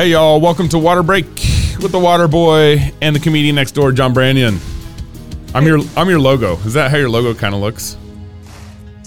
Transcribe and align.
Hey 0.00 0.12
y'all, 0.12 0.40
welcome 0.40 0.66
to 0.70 0.78
Water 0.78 1.02
Break 1.02 1.26
with 1.26 1.92
the 1.92 1.98
Water 1.98 2.26
Boy 2.26 2.90
and 3.02 3.14
the 3.14 3.20
comedian 3.20 3.54
next 3.54 3.72
door, 3.72 3.92
John 3.92 4.14
Branyan. 4.14 4.58
I'm 5.54 5.66
your 5.66 5.80
I'm 5.94 6.08
your 6.08 6.18
logo. 6.18 6.56
Is 6.60 6.72
that 6.72 6.90
how 6.90 6.96
your 6.96 7.10
logo 7.10 7.34
kind 7.34 7.54
of 7.54 7.60
looks? 7.60 7.98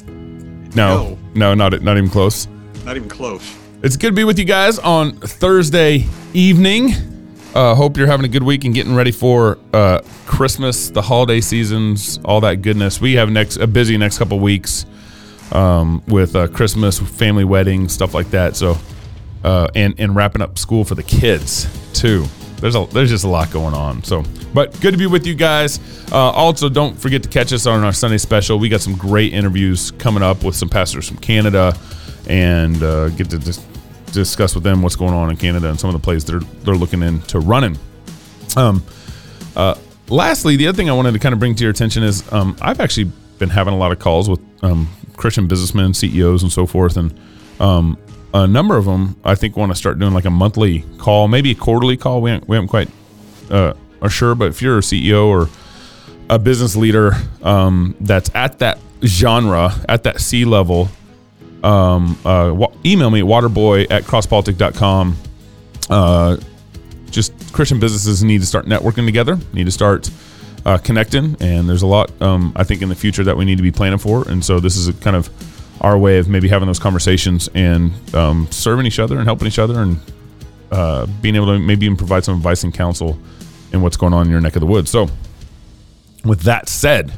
No, 0.06 1.18
no, 1.34 1.56
not 1.56 1.82
not 1.82 1.98
even 1.98 2.12
close. 2.12 2.48
Not 2.85 2.96
even 2.96 3.10
close. 3.10 3.58
It's 3.81 3.98
good 3.98 4.10
to 4.10 4.16
be 4.16 4.24
with 4.24 4.38
you 4.38 4.46
guys 4.46 4.78
on 4.78 5.13
Thursday 5.13 6.06
evening. 6.35 6.92
Uh, 7.56 7.74
hope 7.74 7.98
you're 7.98 8.06
having 8.06 8.28
a 8.28 8.30
good 8.30 8.44
week 8.44 8.63
and 8.63 8.75
getting 8.75 8.94
ready 8.94 9.12
for 9.12 9.57
uh, 9.74 10.02
Christmas, 10.28 10.92
the 10.92 11.02
holiday 11.02 11.42
seasons, 11.42 12.20
all 12.24 12.39
that 12.42 12.62
goodness. 12.62 13.02
We 13.02 13.13
have 13.13 13.31
next 13.31 13.57
a 13.57 13.66
busy 13.66 13.98
next 13.98 14.20
couple 14.20 14.39
weeks 14.39 14.85
um, 15.53 16.03
with 16.05 16.35
uh, 16.35 16.49
Christmas, 16.49 16.99
family 16.99 17.45
weddings, 17.45 17.94
stuff 17.94 18.13
like 18.13 18.30
that. 18.30 18.55
So, 18.55 18.77
uh, 19.43 19.67
and 19.75 19.99
and 19.99 20.15
wrapping 20.15 20.41
up 20.41 20.57
school 20.57 20.83
for 20.83 20.95
the 20.95 21.03
kids 21.03 21.67
too. 21.93 22.25
There's 22.57 22.75
a 22.75 22.85
there's 22.85 23.09
just 23.09 23.25
a 23.25 23.27
lot 23.27 23.51
going 23.51 23.73
on. 23.73 24.03
So, 24.03 24.23
but 24.53 24.79
good 24.79 24.91
to 24.91 24.97
be 24.97 25.05
with 25.05 25.27
you 25.27 25.35
guys. 25.35 25.79
Uh, 26.11 26.17
also, 26.31 26.70
don't 26.70 26.97
forget 26.97 27.21
to 27.23 27.29
catch 27.29 27.51
us 27.51 27.65
on 27.65 27.84
our 27.84 27.91
Sunday 27.91 28.17
special. 28.17 28.57
We 28.57 28.70
got 28.70 28.81
some 28.81 28.95
great 28.95 29.34
interviews 29.34 29.91
coming 29.91 30.23
up 30.23 30.43
with 30.43 30.55
some 30.55 30.70
pastors 30.70 31.07
from 31.07 31.17
Canada, 31.17 31.77
and 32.27 32.81
uh, 32.81 33.09
get 33.09 33.29
to 33.31 33.37
dis- 33.37 33.65
discuss 34.13 34.55
with 34.55 34.63
them 34.63 34.81
what's 34.81 34.95
going 34.95 35.13
on 35.13 35.29
in 35.29 35.35
Canada 35.35 35.70
and 35.70 35.79
some 35.79 35.89
of 35.89 35.93
the 35.93 36.03
plays 36.03 36.23
they're 36.23 36.39
they're 36.63 36.75
looking 36.75 37.01
into 37.01 37.39
running. 37.39 37.77
Um, 38.55 38.84
uh, 39.57 39.75
lastly, 40.07 40.55
the 40.55 40.67
other 40.67 40.75
thing 40.75 40.89
I 40.89 40.93
wanted 40.93 41.12
to 41.13 41.20
kind 41.20 41.34
of 41.34 41.39
bring 41.39 41.55
to 41.55 41.63
your 41.63 41.71
attention 41.71 42.03
is 42.03 42.31
um, 42.31 42.55
I've 42.62 42.79
actually 42.79 43.12
been 43.39 43.49
having 43.49 43.73
a 43.73 43.77
lot 43.77 43.91
of 43.91 43.99
calls 43.99 44.29
with 44.29 44.41
um, 44.63 44.87
Christian 45.17 45.47
businessmen, 45.47 45.93
CEOs, 45.93 46.43
and 46.43 46.51
so 46.51 46.65
forth, 46.65 46.97
and 46.97 47.17
um, 47.59 47.97
a 48.33 48.47
number 48.47 48.77
of 48.77 48.85
them 48.85 49.15
I 49.23 49.35
think 49.35 49.55
want 49.55 49.71
to 49.71 49.75
start 49.75 49.99
doing 49.99 50.13
like 50.13 50.25
a 50.25 50.31
monthly 50.31 50.81
call, 50.98 51.27
maybe 51.27 51.51
a 51.51 51.55
quarterly 51.55 51.98
call. 51.98 52.21
We 52.21 52.31
haven't, 52.31 52.49
we 52.49 52.55
haven't 52.55 52.70
quite 52.70 52.90
uh, 53.49 53.73
are 54.01 54.09
sure, 54.09 54.35
but 54.35 54.49
if 54.49 54.62
you're 54.62 54.79
a 54.79 54.81
CEO 54.81 55.27
or 55.27 55.49
a 56.29 56.40
business 56.40 56.75
leader 56.75 57.13
um, 57.41 57.95
that's 57.99 58.29
at 58.34 58.59
that 58.59 58.79
genre, 59.03 59.71
at 59.87 60.03
that 60.03 60.20
C 60.20 60.45
level, 60.45 60.90
um, 61.63 62.18
uh, 62.25 62.68
email 62.85 63.09
me 63.09 63.20
at 63.20 63.25
waterboy 63.25 63.87
at 63.90 64.03
crosspolitic.com. 64.03 65.16
Uh, 65.90 66.38
just 67.09 67.53
Christian 67.53 67.80
businesses 67.80 68.23
need 68.23 68.42
to 68.42 68.47
start 68.47 68.66
networking 68.66 69.06
together, 69.06 69.38
need 69.53 69.66
to 69.66 69.72
start 69.72 70.09
uh, 70.66 70.78
connecting, 70.78 71.36
and 71.39 71.67
there's 71.67 71.81
a 71.81 71.88
lot 71.88 72.11
um, 72.22 72.53
I 72.56 72.64
think 72.64 72.81
in 72.81 72.89
the 72.89 72.95
future 72.95 73.23
that 73.23 73.38
we 73.38 73.45
need 73.45 73.58
to 73.58 73.64
be 73.64 73.72
planning 73.72 74.00
for. 74.00 74.28
And 74.28 74.44
so 74.44 74.59
this 74.59 74.78
is 74.78 74.88
a 74.88 74.94
kind 74.94 75.16
of 75.16 75.30
our 75.81 75.97
way 75.97 76.17
of 76.17 76.30
maybe 76.30 76.47
having 76.47 76.67
those 76.67 76.80
conversations 76.80 77.50
and 77.53 77.92
um, 78.16 78.47
serving 78.52 78.86
each 78.86 79.00
other 79.00 79.17
and 79.17 79.25
helping 79.25 79.47
each 79.47 79.59
other 79.59 79.81
and 79.81 80.00
uh, 80.72 81.06
being 81.22 81.36
able 81.36 81.47
to 81.47 81.59
maybe 81.59 81.86
even 81.86 81.97
provide 81.97 82.23
some 82.23 82.38
advice 82.38 82.64
and 82.64 82.73
counsel 82.73 83.19
in 83.72 83.81
what's 83.81 83.97
going 83.97 84.14
on 84.14 84.25
in 84.25 84.31
your 84.31 84.41
neck 84.41 84.56
of 84.56 84.61
the 84.61 84.66
woods. 84.66 84.89
So, 84.89 85.08
with 86.23 86.41
that 86.41 86.69
said, 86.69 87.11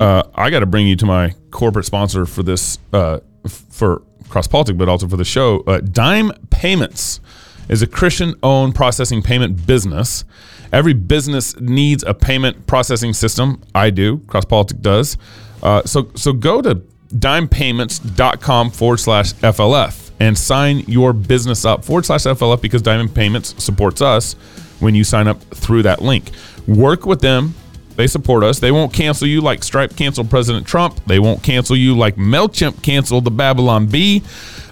uh, 0.00 0.22
I 0.34 0.50
got 0.50 0.60
to 0.60 0.66
bring 0.66 0.86
you 0.86 0.96
to 0.96 1.06
my 1.06 1.34
corporate 1.50 1.86
sponsor 1.86 2.26
for 2.26 2.42
this 2.42 2.78
uh, 2.92 3.20
for 3.48 4.02
Cross 4.28 4.48
Politic, 4.48 4.76
but 4.76 4.88
also 4.88 5.08
for 5.08 5.16
the 5.16 5.24
show. 5.24 5.60
Uh, 5.66 5.80
Dime 5.80 6.32
Payments 6.50 7.20
is 7.68 7.82
a 7.82 7.86
Christian-owned 7.86 8.74
processing 8.74 9.22
payment 9.22 9.66
business. 9.66 10.24
Every 10.72 10.92
business 10.94 11.58
needs 11.60 12.02
a 12.04 12.14
payment 12.14 12.66
processing 12.66 13.12
system. 13.12 13.62
I 13.74 13.90
do. 13.90 14.18
Cross 14.26 14.46
Politic 14.46 14.80
does. 14.80 15.16
Uh, 15.62 15.82
so 15.84 16.10
so 16.14 16.32
go 16.32 16.60
to 16.62 16.82
dimepayments.com 17.14 18.70
forward 18.70 18.98
slash 18.98 19.32
FLF 19.34 20.10
and 20.20 20.36
sign 20.36 20.80
your 20.80 21.12
business 21.12 21.64
up 21.64 21.84
forward 21.84 22.04
slash 22.06 22.22
FLF 22.24 22.60
because 22.60 22.82
Dime 22.82 23.08
Payments 23.08 23.54
supports 23.62 24.00
us 24.02 24.34
when 24.80 24.94
you 24.94 25.04
sign 25.04 25.26
up 25.28 25.40
through 25.54 25.82
that 25.82 26.02
link. 26.02 26.30
Work 26.66 27.06
with 27.06 27.20
them. 27.20 27.54
They 27.96 28.06
support 28.06 28.44
us. 28.44 28.58
They 28.58 28.72
won't 28.72 28.92
cancel 28.92 29.26
you 29.26 29.40
like 29.40 29.64
Stripe 29.64 29.96
canceled 29.96 30.28
President 30.28 30.66
Trump. 30.66 31.00
They 31.06 31.18
won't 31.18 31.42
cancel 31.42 31.76
you 31.76 31.96
like 31.96 32.16
MailChimp 32.16 32.82
canceled 32.82 33.24
the 33.24 33.30
Babylon 33.30 33.86
Bee. 33.86 34.22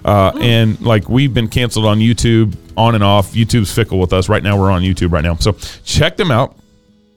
Uh, 0.04 0.32
And 0.38 0.78
like 0.82 1.08
we've 1.08 1.32
been 1.32 1.48
canceled 1.48 1.86
on 1.86 1.98
YouTube 2.00 2.54
on 2.76 2.94
and 2.94 3.04
off. 3.04 3.32
YouTube's 3.32 3.72
fickle 3.72 3.98
with 3.98 4.12
us. 4.12 4.28
Right 4.28 4.42
now, 4.42 4.58
we're 4.58 4.70
on 4.70 4.82
YouTube 4.82 5.12
right 5.12 5.24
now. 5.24 5.36
So 5.36 5.52
check 5.84 6.16
them 6.16 6.30
out. 6.30 6.56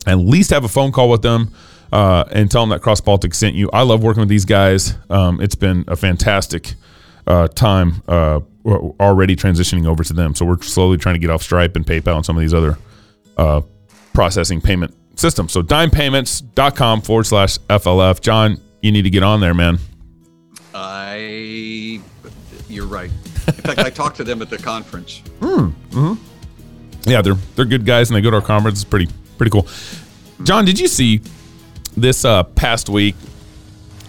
At 0.06 0.16
least 0.16 0.52
have 0.52 0.64
a 0.64 0.70
phone 0.70 0.92
call 0.92 1.10
with 1.10 1.22
them 1.22 1.54
uh, 1.92 2.26
and 2.32 2.50
tell 2.50 2.62
them 2.62 2.70
that 2.70 2.82
Cross 2.82 3.02
Politic 3.02 3.34
sent 3.34 3.56
you. 3.56 3.70
I 3.72 3.82
love 3.82 4.04
working 4.04 4.22
with 4.22 4.30
these 4.30 4.46
guys. 4.46 4.96
Um, 5.10 5.42
it's 5.42 5.56
been 5.56 5.84
a 5.88 5.96
fantastic 5.96 6.74
uh, 7.26 7.48
time 7.50 8.02
uh, 8.08 8.40
already 8.66 9.36
transitioning 9.36 9.86
over 9.88 10.04
to 10.04 10.14
them. 10.14 10.36
So 10.36 10.46
we're 10.46 10.62
slowly 10.62 10.98
trying 10.98 11.16
to 11.16 11.20
get 11.20 11.30
off 11.30 11.42
Stripe 11.42 11.76
and 11.76 11.86
PayPal 11.86 12.18
and 12.18 12.26
some 12.26 12.38
of 12.38 12.42
these 12.42 12.54
other 12.54 12.78
uh, 13.38 13.62
processing 14.14 14.62
payment 14.62 14.96
systems. 15.16 15.52
So 15.52 15.62
dimepayments.com 15.62 17.02
forward 17.02 17.26
slash 17.26 17.58
FLF. 17.60 18.22
John, 18.22 18.60
you 18.82 18.92
need 18.92 19.04
to 19.04 19.10
get 19.10 19.24
on 19.24 19.40
there, 19.40 19.54
man. 19.54 19.80
I, 20.74 22.02
you're 22.68 22.86
right. 22.86 23.12
In 23.48 23.54
fact, 23.54 23.80
I 23.80 23.90
talked 23.90 24.18
to 24.18 24.24
them 24.24 24.42
at 24.42 24.50
the 24.50 24.58
conference. 24.58 25.22
Yeah, 27.06 27.22
they're 27.22 27.36
they're 27.56 27.66
good 27.66 27.86
guys 27.86 28.10
and 28.10 28.18
they 28.18 28.22
go 28.22 28.30
to 28.30 28.38
our 28.38 28.42
conference. 28.42 28.82
It's 28.82 28.90
pretty 28.90 29.08
pretty 29.38 29.50
cool. 29.52 29.68
John, 30.44 30.66
did 30.66 30.80
you 30.80 30.88
see 30.88 31.22
this 31.96 32.26
uh, 32.26 32.44
past 32.44 32.90
week? 32.90 33.16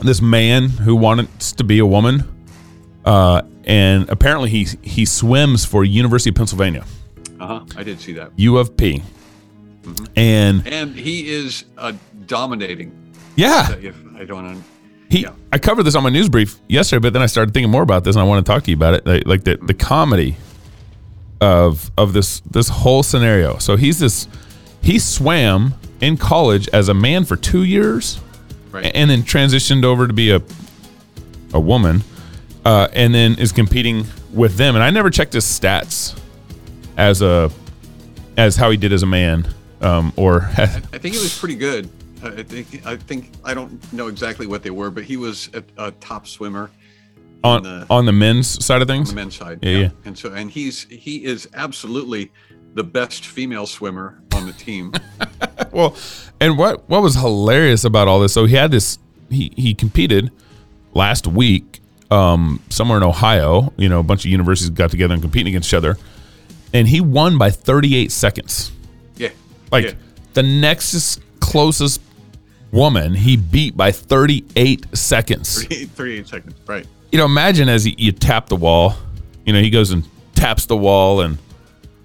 This 0.01 0.21
man 0.21 0.69
who 0.69 0.95
wanted 0.97 1.29
to 1.41 1.65
be 1.65 1.79
a 1.81 1.87
woman, 1.87 2.23
uh, 3.05 3.43
and 3.65 4.09
apparently 4.11 4.51
he 4.51 4.67
he 4.83 5.05
swims 5.05 5.65
for 5.65 5.85
University 5.85 6.31
of 6.31 6.37
Pennsylvania, 6.37 6.85
Uh 7.41 7.47
huh. 7.47 7.61
I 7.77 7.83
did 7.83 8.01
see 8.01 8.13
that. 8.15 8.31
U 8.37 8.59
of 8.59 8.77
P, 8.77 9.03
and 10.17 10.67
And 10.67 10.95
he 10.95 11.29
is 11.31 11.65
uh, 11.77 11.93
dominating. 12.27 12.93
yeah, 13.37 13.73
If 13.73 13.97
I 14.17 14.25
don't, 14.25 14.63
he 15.09 15.23
yeah. 15.23 15.33
I 15.53 15.59
covered 15.59 15.85
this 15.85 15.95
on 15.95 16.03
my 16.03 16.11
news 16.11 16.29
brief 16.29 16.59
yesterday, 16.69 17.01
but 17.01 17.13
then 17.13 17.23
I 17.23 17.27
started 17.27 17.55
thinking 17.55 17.71
more 17.71 17.83
about 17.83 18.05
this, 18.05 18.17
and 18.17 18.23
I 18.23 18.27
want 18.27 18.45
to 18.45 18.53
talk 18.53 18.65
to 18.65 18.71
you 18.71 18.77
about 18.77 18.95
it, 18.95 19.07
like, 19.07 19.27
like 19.27 19.45
the 19.45 19.57
the 19.57 19.75
comedy 19.75 20.37
of 21.41 21.91
of 21.97 22.13
this 22.13 22.41
this 22.41 22.69
whole 22.69 23.03
scenario. 23.03 23.59
So 23.59 23.77
he's 23.77 23.99
this 23.99 24.29
he 24.83 24.99
swam 24.99 25.75
in 26.01 26.17
college 26.17 26.69
as 26.69 26.89
a 26.89 26.95
man 26.95 27.25
for 27.25 27.37
two 27.37 27.65
years, 27.65 28.21
right. 28.71 28.91
and 28.95 29.11
then 29.11 29.23
transitioned 29.23 29.85
over 29.85 30.07
to 30.07 30.13
be 30.13 30.31
a 30.31 30.43
a 31.55 31.61
woman, 31.61 32.03
uh, 32.65 32.89
and 32.93 33.15
then 33.15 33.39
is 33.39 33.53
competing 33.53 34.05
with 34.33 34.57
them. 34.57 34.75
And 34.75 34.85
I 34.85 34.91
never 34.91 35.11
checked 35.11 35.33
his 35.33 35.45
stats 35.45 36.19
as 36.97 37.23
a 37.23 37.51
as 38.37 38.57
how 38.57 38.71
he 38.71 38.77
did 38.77 38.93
as 38.93 39.03
a 39.03 39.07
man, 39.07 39.49
um, 39.81 40.13
or 40.17 40.43
I 40.59 40.67
think 40.67 41.15
it 41.15 41.23
was 41.23 41.39
pretty 41.39 41.57
good. 41.57 41.89
I 42.23 42.43
think 42.43 42.87
I 42.87 42.97
think 42.97 43.33
I 43.45 43.55
don't 43.55 43.93
know 43.93 44.09
exactly 44.09 44.47
what 44.47 44.63
they 44.63 44.71
were, 44.71 44.91
but 44.91 45.05
he 45.05 45.17
was 45.17 45.51
a, 45.55 45.63
a 45.77 45.91
top 45.93 46.27
swimmer 46.27 46.71
on 47.45 47.63
the- 47.63 47.87
on 47.91 48.05
the 48.07 48.13
men's 48.13 48.65
side 48.65 48.83
of 48.83 48.91
on 48.91 48.97
things. 48.97 49.11
the 49.11 49.17
men's 49.17 49.37
side. 49.37 49.59
Yeah, 49.63 49.79
yeah. 49.79 49.91
And 50.05 50.19
so, 50.19 50.33
and 50.33 50.51
he's 50.51 50.85
he 50.91 51.25
is 51.25 51.49
absolutely 51.55 52.31
the 52.75 52.85
best 52.85 53.27
female 53.27 53.67
swimmer 53.67 54.21
on 54.35 54.47
the 54.47 54.53
team. 54.53 54.93
Well, 55.73 55.97
and 56.41 56.57
what 56.57 56.89
what 56.89 57.03
was 57.03 57.15
hilarious 57.17 57.85
about 57.85 58.09
all 58.09 58.21
this? 58.21 58.33
So 58.33 58.47
he 58.47 58.55
had 58.55 58.71
this. 58.71 58.99
He 59.29 59.53
he 59.57 59.75
competed 59.75 60.31
last 60.95 61.27
week 61.27 61.81
um, 62.11 62.63
somewhere 62.71 62.97
in 62.97 63.05
Ohio. 63.05 63.73
You 63.77 63.89
know, 63.89 64.01
a 64.01 64.03
bunch 64.03 64.25
of 64.25 64.31
universities 64.31 64.71
got 64.71 64.91
together 64.91 65.13
and 65.13 65.23
competing 65.23 65.49
against 65.53 65.69
each 65.69 65.75
other, 65.75 65.99
and 66.73 66.89
he 66.89 67.01
won 67.03 67.37
by 67.39 67.51
38 67.51 68.11
seconds. 68.11 68.73
yeah. 69.17 69.29
Like 69.71 69.85
yeah. 69.85 69.93
the 70.33 70.43
next 70.43 71.21
closest 71.41 72.01
woman, 72.73 73.15
he 73.15 73.37
beat 73.37 73.77
by 73.77 73.91
38 73.93 74.87
seconds. 74.97 75.63
38, 75.63 75.91
38 75.91 76.29
seconds. 76.29 76.55
Right. 76.67 76.87
You 77.13 77.19
know, 77.19 77.25
imagine 77.25 77.69
as 77.69 77.85
he, 77.85 77.95
you 77.99 78.13
tap 78.13 78.49
the 78.49 78.57
wall. 78.57 78.95
You 79.47 79.53
know, 79.53 79.61
he 79.61 79.71
goes 79.71 79.91
and 79.91 80.05
taps 80.35 80.67
the 80.67 80.77
wall 80.77 81.21
and 81.23 81.39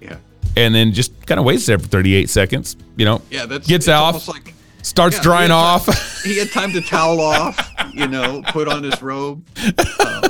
Yeah. 0.00 0.16
and 0.56 0.74
then 0.74 0.92
just 0.92 1.26
kind 1.26 1.38
of 1.38 1.44
waits 1.44 1.66
there 1.66 1.78
for 1.78 1.86
38 1.86 2.30
seconds. 2.30 2.76
You 2.96 3.04
know, 3.04 3.22
Yeah. 3.30 3.46
That's 3.46 3.66
gets 3.66 3.88
off, 3.88 4.26
like 4.28 4.54
starts 4.82 5.16
yeah, 5.16 5.22
drying 5.22 5.48
he 5.50 5.52
off. 5.54 5.86
time- 5.86 5.94
he 6.24 6.38
had 6.38 6.50
time 6.50 6.72
to 6.72 6.80
towel 6.80 7.20
off. 7.20 7.70
You 7.92 8.08
know, 8.08 8.42
put 8.48 8.66
on 8.66 8.82
his 8.82 9.00
robe. 9.02 9.44
Uh, 9.78 10.28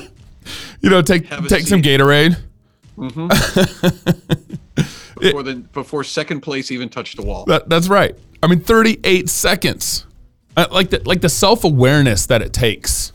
you 0.81 0.91
know, 0.91 1.01
take 1.03 1.29
take 1.49 1.67
some. 1.67 1.81
Gatorade. 1.81 2.37
Mm-hmm. 2.99 3.29
before 5.21 5.43
the 5.43 5.55
before 5.73 6.05
second 6.05 6.41
place 6.43 6.71
even 6.71 6.89
touched 6.89 7.17
the 7.17 7.23
wall. 7.23 7.45
That, 7.47 7.69
that's 7.69 7.89
right. 7.89 8.17
I 8.43 8.47
mean, 8.47 8.61
38 8.61 9.29
seconds. 9.31 10.05
Uh, 10.57 10.67
like 10.71 10.91
the 10.91 11.03
like 11.05 11.21
the 11.21 11.29
self 11.29 11.65
awareness 11.65 12.27
that 12.27 12.41
it 12.41 12.53
takes 12.53 13.13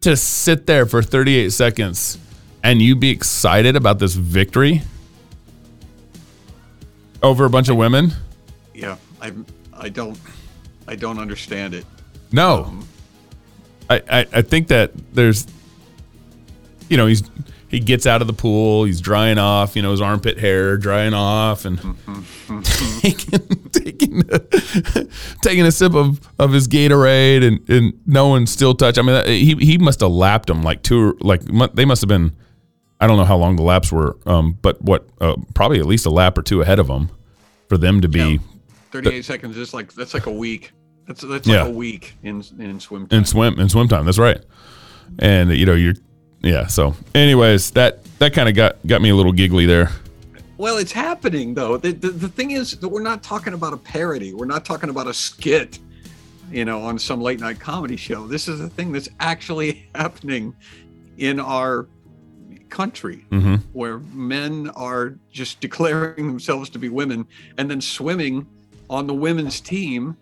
to 0.00 0.16
sit 0.16 0.66
there 0.66 0.86
for 0.86 1.02
38 1.02 1.52
seconds 1.52 2.18
and 2.62 2.82
you 2.82 2.96
be 2.96 3.10
excited 3.10 3.76
about 3.76 3.98
this 3.98 4.14
victory 4.14 4.82
over 7.22 7.44
a 7.44 7.50
bunch 7.50 7.68
of 7.68 7.76
women. 7.76 8.12
Yeah, 8.74 8.96
I 9.20 9.32
I 9.72 9.88
don't 9.88 10.18
I 10.88 10.96
don't 10.96 11.18
understand 11.18 11.74
it. 11.74 11.84
No, 12.32 12.80
I, 13.88 14.02
I 14.10 14.26
I 14.32 14.42
think 14.42 14.68
that 14.68 14.92
there's, 15.14 15.46
you 16.88 16.96
know, 16.96 17.06
he's 17.06 17.22
he 17.76 17.80
gets 17.84 18.06
out 18.06 18.20
of 18.22 18.26
the 18.26 18.32
pool. 18.32 18.84
He's 18.84 19.00
drying 19.02 19.36
off, 19.38 19.76
you 19.76 19.82
know, 19.82 19.90
his 19.90 20.00
armpit 20.00 20.38
hair 20.38 20.78
drying 20.78 21.12
off, 21.12 21.64
and 21.66 21.78
taking 22.64 23.38
taking 23.70 24.22
a, 24.30 24.38
taking 25.42 25.64
a 25.66 25.72
sip 25.72 25.94
of, 25.94 26.20
of 26.38 26.52
his 26.52 26.66
Gatorade, 26.68 27.46
and, 27.46 27.68
and 27.68 28.00
no 28.06 28.28
one 28.28 28.46
still 28.46 28.74
touch. 28.74 28.98
I 28.98 29.02
mean, 29.02 29.26
he 29.26 29.54
he 29.56 29.78
must 29.78 30.00
have 30.00 30.10
lapped 30.10 30.48
him 30.48 30.62
like 30.62 30.82
two, 30.82 31.16
like 31.20 31.42
they 31.74 31.84
must 31.84 32.00
have 32.02 32.08
been. 32.08 32.34
I 32.98 33.06
don't 33.06 33.18
know 33.18 33.26
how 33.26 33.36
long 33.36 33.56
the 33.56 33.62
laps 33.62 33.92
were, 33.92 34.16
um, 34.24 34.56
but 34.62 34.80
what 34.80 35.06
uh, 35.20 35.36
probably 35.54 35.78
at 35.78 35.84
least 35.86 36.06
a 36.06 36.10
lap 36.10 36.38
or 36.38 36.42
two 36.42 36.62
ahead 36.62 36.78
of 36.78 36.86
them 36.86 37.10
for 37.68 37.76
them 37.76 38.00
to 38.00 38.08
be 38.08 38.18
Yeah. 38.20 38.38
38 38.92 39.22
seconds 39.26 39.56
is 39.58 39.74
like 39.74 39.92
that's 39.92 40.14
like 40.14 40.24
a 40.24 40.32
week. 40.32 40.72
That's 41.06 41.20
that's 41.20 41.46
Yeah. 41.46 41.64
like 41.64 41.68
a 41.68 41.74
week 41.76 42.14
in 42.22 42.42
in 42.58 42.80
swim 42.80 43.06
time. 43.06 43.18
in 43.18 43.24
swim 43.26 43.60
in 43.60 43.68
swim 43.68 43.86
time. 43.88 44.06
That's 44.06 44.18
right. 44.18 44.40
And 45.18 45.50
you 45.50 45.66
know 45.66 45.74
you're 45.74 45.92
yeah. 46.46 46.66
So, 46.66 46.94
anyways, 47.14 47.72
that 47.72 48.04
that 48.18 48.32
kind 48.32 48.48
of 48.48 48.54
got 48.54 48.76
got 48.86 49.02
me 49.02 49.10
a 49.10 49.14
little 49.14 49.32
giggly 49.32 49.66
there. 49.66 49.90
Well, 50.58 50.78
it's 50.78 50.92
happening 50.92 51.54
though. 51.54 51.76
The, 51.76 51.92
the 51.92 52.10
the 52.10 52.28
thing 52.28 52.52
is 52.52 52.72
that 52.78 52.88
we're 52.88 53.02
not 53.02 53.22
talking 53.22 53.52
about 53.52 53.72
a 53.72 53.76
parody. 53.76 54.32
We're 54.32 54.46
not 54.46 54.64
talking 54.64 54.88
about 54.88 55.06
a 55.06 55.14
skit, 55.14 55.78
you 56.50 56.64
know, 56.64 56.82
on 56.82 56.98
some 56.98 57.20
late 57.20 57.40
night 57.40 57.60
comedy 57.60 57.96
show. 57.96 58.26
This 58.26 58.48
is 58.48 58.60
a 58.60 58.68
thing 58.68 58.92
that's 58.92 59.08
actually 59.20 59.88
happening 59.94 60.54
in 61.18 61.40
our 61.40 61.88
country 62.68 63.24
hmm 63.30 63.56
where 63.72 64.00
men 64.12 64.68
are 64.70 65.16
just 65.30 65.60
declaring 65.60 66.26
themselves 66.26 66.68
to 66.68 66.78
be 66.78 66.88
women 66.88 67.26
and 67.58 67.70
then 67.70 67.80
swimming 67.80 68.46
on 68.90 69.06
the 69.06 69.14
women's 69.14 69.60
team 69.60 70.16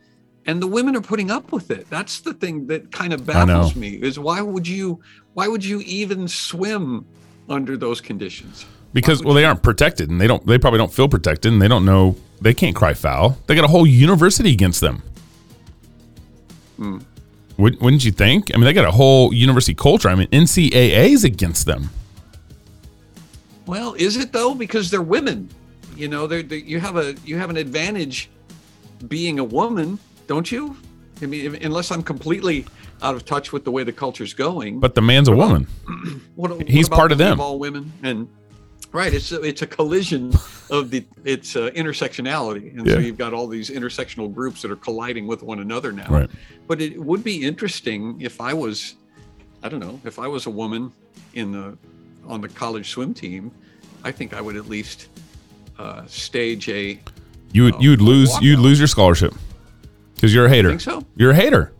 and 0.47 0.61
the 0.61 0.67
women 0.67 0.95
are 0.95 1.01
putting 1.01 1.31
up 1.31 1.53
with 1.53 1.71
it 1.71 1.89
that's 1.89 2.21
the 2.21 2.35
thing 2.35 2.67
that 2.67 2.93
kind 2.93 3.13
of 3.13 3.25
baffles 3.25 3.75
me 3.75 3.95
is 3.95 4.19
why 4.19 4.41
would 4.43 4.69
you 4.69 5.01
why 5.35 5.49
would 5.49 5.65
you 5.65 5.81
even 5.81 6.27
swim 6.29 7.05
under 7.49 7.77
those 7.77 8.01
conditions 8.01 8.65
Because 8.93 9.23
well, 9.23 9.35
they 9.35 9.41
you- 9.43 9.47
aren't 9.49 9.63
protected, 9.63 10.09
and 10.11 10.21
they 10.21 10.27
don't. 10.27 10.47
They 10.47 10.59
probably 10.59 10.79
don't 10.79 10.93
feel 10.93 11.09
protected, 11.09 11.53
and 11.53 11.61
they 11.61 11.69
don't 11.69 11.85
know. 11.85 12.17
They 12.41 12.55
can't 12.55 12.75
cry 12.77 12.95
foul. 12.95 13.37
They 13.47 13.55
got 13.55 13.65
a 13.65 13.69
whole 13.69 13.87
university 13.87 14.53
against 14.53 14.81
them. 14.81 15.03
Hmm. 16.77 16.99
Wouldn't, 17.57 17.81
wouldn't 17.83 18.05
you 18.05 18.11
think? 18.13 18.51
I 18.53 18.57
mean, 18.57 18.65
they 18.65 18.73
got 18.73 18.85
a 18.85 18.91
whole 18.91 19.33
university 19.33 19.75
culture. 19.75 20.09
I 20.09 20.15
mean, 20.15 20.29
NCAA's 20.29 21.25
against 21.25 21.67
them. 21.67 21.91
well 23.67 23.95
is 23.95 24.17
it 24.17 24.33
though 24.33 24.55
because 24.55 24.91
they're 24.91 25.01
women 25.17 25.49
you 25.97 26.07
know 26.09 26.27
they're, 26.27 26.43
they 26.43 26.59
you 26.59 26.79
have 26.81 26.97
a 26.97 27.15
you 27.25 27.39
have 27.39 27.49
an 27.51 27.57
advantage 27.57 28.29
being 29.09 29.39
a 29.39 29.45
woman 29.45 29.99
don't 30.27 30.51
you 30.53 30.77
i 31.23 31.27
mean 31.27 31.55
unless 31.63 31.91
i'm 31.91 32.03
completely 32.03 32.67
out 33.05 33.15
of 33.15 33.25
touch 33.25 33.53
with 33.53 33.65
the 33.65 33.71
way 33.71 33.85
the 33.85 33.93
culture's 33.93 34.33
going 34.35 34.81
But 34.81 34.95
the 34.95 35.03
man's 35.03 35.29
a 35.29 35.33
What 35.37 35.45
about- 35.47 35.53
woman. 35.53 36.21
what, 36.37 36.51
what 36.59 36.69
He's 36.69 36.87
about 36.89 36.97
part 36.97 37.13
of 37.13 37.19
the 37.19 37.25
them. 37.25 37.41
all 37.41 37.59
women 37.59 37.93
and 38.03 38.29
right 38.93 39.13
it's 39.13 39.31
a, 39.33 39.41
it's 39.43 39.63
a 39.63 39.67
collision 39.67 40.33
of 40.71 40.91
the 40.91 41.05
it's 41.25 41.57
uh, 41.57 41.71
intersectionality 41.75 42.77
and 42.79 42.89
so 42.89 42.99
you've 42.99 43.19
got 43.19 43.33
all 43.35 43.47
these 43.47 43.69
intersectional 43.71 44.33
groups 44.33 44.63
that 44.63 44.71
are 44.71 44.77
colliding 44.77 45.27
with 45.27 45.43
one 45.43 45.59
another 45.61 45.93
now 45.93 46.07
Right. 46.09 46.31
but 46.69 46.81
it 46.81 46.99
would 47.03 47.23
be 47.25 47.45
interesting 47.45 48.21
if 48.21 48.41
i 48.41 48.55
was 48.55 48.95
i 49.65 49.69
don't 49.69 49.81
know 49.81 50.01
if 50.05 50.19
i 50.19 50.29
was 50.29 50.47
a 50.47 50.51
woman 50.51 50.93
in 51.35 51.51
the 51.53 51.77
on 52.27 52.41
the 52.41 52.49
college 52.49 52.89
swim 52.91 53.13
team 53.13 53.51
i 54.05 54.13
think 54.13 54.33
i 54.33 54.41
would 54.41 54.57
at 54.57 54.69
least 54.69 55.09
uh, 55.79 56.07
stage 56.07 56.69
a 56.69 56.99
You 57.53 57.65
would 57.65 57.75
Oh, 57.75 57.81
you 57.81 57.91
would 57.91 58.01
lose 58.01 58.31
you'd 58.41 58.61
lose 58.61 58.79
your 58.79 58.87
scholarship 58.89 59.35
because 60.15 60.33
you're 60.33 60.47
a 60.47 60.49
hater. 60.49 60.69
think 60.69 60.81
so 60.81 61.05
You're 61.17 61.33
a 61.33 61.35
hater. 61.35 61.73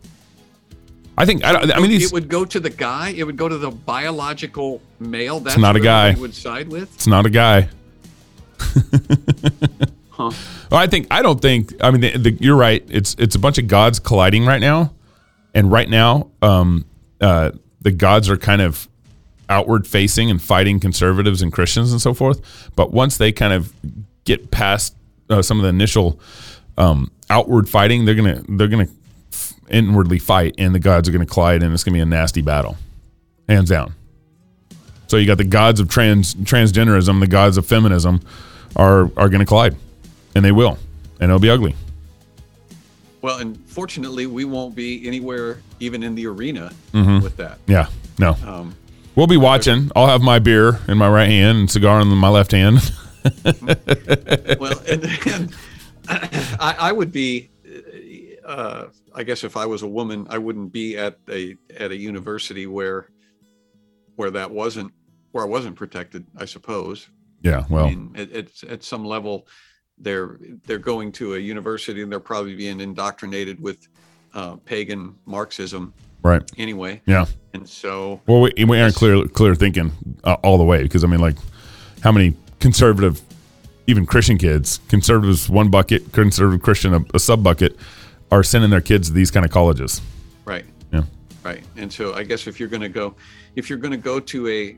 I 1.17 1.25
think 1.25 1.43
I, 1.43 1.53
don't- 1.53 1.71
I 1.73 1.79
mean 1.79 1.91
it 1.91 2.11
would 2.11 2.27
go 2.27 2.43
to 2.45 2.59
the 2.59 2.69
guy 2.69 3.09
it 3.09 3.23
would 3.23 3.37
go 3.37 3.47
to 3.47 3.57
the 3.57 3.71
biological 3.71 4.81
male 4.99 5.39
that's 5.39 5.57
not 5.57 5.75
a 5.75 5.79
guy. 5.79 6.13
would 6.15 6.33
side 6.33 6.67
with 6.69 6.93
It's 6.95 7.07
not 7.07 7.25
a 7.25 7.29
guy. 7.29 7.69
huh 10.11 10.31
Well, 10.71 10.79
I 10.81 10.87
think 10.87 11.07
I 11.11 11.21
don't 11.21 11.41
think. 11.41 11.73
I 11.81 11.91
mean, 11.91 12.01
the, 12.01 12.17
the, 12.17 12.31
you're 12.39 12.55
right. 12.55 12.83
It's 12.89 13.15
it's 13.19 13.35
a 13.35 13.39
bunch 13.39 13.57
of 13.57 13.67
gods 13.67 13.99
colliding 13.99 14.45
right 14.45 14.59
now, 14.61 14.93
and 15.53 15.71
right 15.71 15.89
now, 15.89 16.29
um, 16.41 16.85
uh, 17.21 17.51
the 17.81 17.91
gods 17.91 18.29
are 18.29 18.37
kind 18.37 18.61
of 18.61 18.87
outward 19.47 19.85
facing 19.87 20.31
and 20.31 20.41
fighting 20.41 20.79
conservatives 20.79 21.41
and 21.41 21.51
Christians 21.53 21.91
and 21.91 22.01
so 22.01 22.13
forth. 22.13 22.71
But 22.75 22.91
once 22.91 23.17
they 23.17 23.31
kind 23.31 23.53
of 23.53 23.71
get 24.23 24.49
past 24.51 24.95
uh, 25.29 25.41
some 25.41 25.59
of 25.59 25.63
the 25.63 25.69
initial 25.69 26.19
um, 26.77 27.11
outward 27.29 27.69
fighting, 27.69 28.05
they're 28.05 28.15
gonna 28.15 28.41
they're 28.49 28.67
gonna 28.67 28.87
inwardly 29.69 30.19
fight, 30.19 30.55
and 30.57 30.73
the 30.75 30.79
gods 30.79 31.07
are 31.09 31.11
gonna 31.11 31.25
collide, 31.25 31.63
and 31.63 31.73
it's 31.73 31.83
gonna 31.83 31.95
be 31.95 32.01
a 32.01 32.05
nasty 32.05 32.41
battle, 32.41 32.77
hands 33.49 33.69
down. 33.69 33.93
So 35.07 35.17
you 35.17 35.27
got 35.27 35.37
the 35.37 35.43
gods 35.43 35.79
of 35.79 35.87
trans 35.89 36.33
transgenderism, 36.35 37.19
the 37.19 37.27
gods 37.27 37.57
of 37.57 37.65
feminism, 37.65 38.21
are 38.75 39.03
are 39.17 39.29
going 39.29 39.39
to 39.39 39.45
collide, 39.45 39.75
and 40.35 40.43
they 40.43 40.51
will, 40.51 40.77
and 41.19 41.29
it'll 41.29 41.39
be 41.39 41.49
ugly. 41.49 41.75
Well, 43.21 43.37
and 43.39 43.57
fortunately, 43.67 44.25
we 44.27 44.45
won't 44.45 44.75
be 44.75 45.07
anywhere 45.07 45.59
even 45.79 46.03
in 46.03 46.15
the 46.15 46.27
arena 46.27 46.71
Mm-hmm. 46.93 47.21
with 47.23 47.37
that. 47.37 47.59
Yeah, 47.67 47.87
no, 48.19 48.35
Um, 48.45 48.75
we'll 49.15 49.27
be 49.27 49.37
watching. 49.37 49.91
I'll 49.95 50.07
have 50.07 50.21
my 50.21 50.39
beer 50.39 50.79
in 50.87 50.97
my 50.97 51.09
right 51.09 51.29
hand 51.29 51.57
and 51.59 51.71
cigar 51.71 52.01
in 52.01 52.07
my 52.09 52.29
left 52.29 52.51
hand. 52.51 52.79
well, 54.59 54.79
and, 54.89 55.05
and 55.27 55.55
I, 56.07 56.75
I 56.79 56.91
would 56.91 57.11
be, 57.11 57.49
uh, 58.45 58.85
I 59.15 59.23
guess, 59.23 59.43
if 59.43 59.55
I 59.55 59.65
was 59.65 59.81
a 59.81 59.87
woman, 59.87 60.27
I 60.29 60.37
wouldn't 60.37 60.71
be 60.71 60.97
at 60.97 61.17
a 61.29 61.55
at 61.77 61.91
a 61.91 61.95
university 61.95 62.67
where 62.67 63.07
where 64.17 64.31
that 64.31 64.51
wasn't 64.51 64.91
where 65.31 65.43
I 65.43 65.47
wasn't 65.47 65.75
protected. 65.75 66.25
I 66.37 66.45
suppose. 66.45 67.09
yeah, 67.41 67.63
well, 67.69 67.85
I 67.85 67.89
mean, 67.89 68.11
it, 68.15 68.31
it's 68.31 68.63
at 68.63 68.83
some 68.83 69.05
level, 69.05 69.47
they're 69.97 70.37
they're 70.65 70.77
going 70.79 71.11
to 71.13 71.35
a 71.35 71.39
university 71.39 72.01
and 72.01 72.11
they're 72.11 72.19
probably 72.19 72.55
being 72.55 72.81
indoctrinated 72.81 73.59
with 73.61 73.87
uh, 74.33 74.57
pagan 74.65 75.15
Marxism 75.25 75.93
right, 76.21 76.43
anyway. 76.57 77.01
yeah. 77.05 77.25
And 77.53 77.67
so, 77.67 78.21
Well, 78.27 78.41
we, 78.41 78.65
we 78.65 78.79
aren't 78.79 78.95
clear 78.95 79.25
clear 79.27 79.55
thinking 79.55 79.91
uh, 80.23 80.35
all 80.43 80.57
the 80.57 80.65
way 80.65 80.83
because 80.83 81.03
I 81.03 81.07
mean, 81.07 81.21
like, 81.21 81.37
how 82.01 82.11
many 82.11 82.35
conservative, 82.59 83.21
even 83.87 84.05
Christian 84.05 84.37
kids, 84.37 84.79
conservatives 84.89 85.49
one 85.49 85.69
bucket, 85.69 86.11
conservative 86.11 86.61
Christian 86.61 86.93
a, 86.93 87.05
a 87.13 87.19
sub 87.19 87.43
bucket, 87.43 87.77
are 88.31 88.43
sending 88.43 88.69
their 88.69 88.81
kids 88.81 89.07
to 89.09 89.13
these 89.13 89.31
kind 89.31 89.45
of 89.45 89.51
colleges. 89.51 90.01
right. 90.45 90.65
Yeah, 90.91 91.03
Right. 91.43 91.63
And 91.77 91.91
so 91.91 92.13
I 92.13 92.23
guess 92.23 92.47
if 92.47 92.59
you're 92.59 92.69
going 92.69 92.81
to 92.81 92.89
go, 92.89 93.15
if 93.55 93.69
you're 93.69 93.77
going 93.79 93.91
to 93.91 93.97
go 93.97 94.19
to 94.19 94.47
a, 94.47 94.75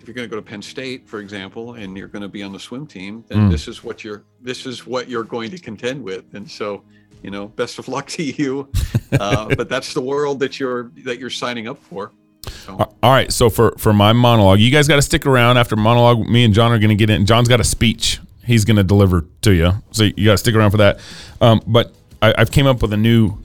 if 0.00 0.08
you're 0.08 0.14
going 0.14 0.28
to 0.28 0.30
go 0.34 0.36
to 0.36 0.42
Penn 0.42 0.62
State, 0.62 1.06
for 1.08 1.20
example, 1.20 1.74
and 1.74 1.96
you're 1.96 2.08
going 2.08 2.22
to 2.22 2.28
be 2.28 2.42
on 2.42 2.52
the 2.52 2.58
swim 2.58 2.86
team, 2.86 3.24
then 3.28 3.38
Mm. 3.48 3.50
this 3.50 3.68
is 3.68 3.84
what 3.84 4.02
you're, 4.02 4.24
this 4.40 4.66
is 4.66 4.86
what 4.86 5.08
you're 5.08 5.22
going 5.24 5.50
to 5.50 5.58
contend 5.58 6.02
with. 6.02 6.24
And 6.34 6.50
so, 6.50 6.82
you 7.22 7.30
know, 7.30 7.48
best 7.48 7.78
of 7.78 7.86
luck 7.88 8.06
to 8.18 8.22
you. 8.22 8.68
Uh, 9.12 9.54
but 9.54 9.68
that's 9.68 9.94
the 9.94 10.00
world 10.00 10.40
that 10.40 10.58
you're, 10.58 10.90
that 11.04 11.18
you're 11.18 11.30
signing 11.30 11.68
up 11.68 11.78
for. 11.84 12.10
So, 12.66 12.74
All 13.02 13.10
right. 13.10 13.30
So 13.32 13.48
for 13.50 13.72
for 13.78 13.92
my 13.92 14.12
monologue, 14.12 14.58
you 14.60 14.70
guys 14.70 14.88
got 14.88 14.96
to 14.96 15.02
stick 15.02 15.26
around 15.26 15.56
after 15.58 15.76
monologue. 15.76 16.26
Me 16.28 16.44
and 16.44 16.52
John 16.54 16.72
are 16.72 16.78
going 16.78 16.88
to 16.90 16.94
get 16.96 17.10
in. 17.10 17.24
John's 17.26 17.48
got 17.48 17.60
a 17.60 17.64
speech 17.64 18.20
he's 18.44 18.64
going 18.64 18.76
to 18.76 18.82
deliver 18.84 19.24
to 19.42 19.52
you, 19.52 19.70
so 19.92 20.02
you 20.04 20.24
got 20.26 20.32
to 20.32 20.38
stick 20.38 20.54
around 20.56 20.72
for 20.72 20.78
that. 20.78 20.98
Um, 21.40 21.60
but 21.66 21.94
I, 22.22 22.32
I've 22.38 22.50
came 22.52 22.66
up 22.66 22.80
with 22.80 22.92
a 22.92 22.96
new 22.96 23.36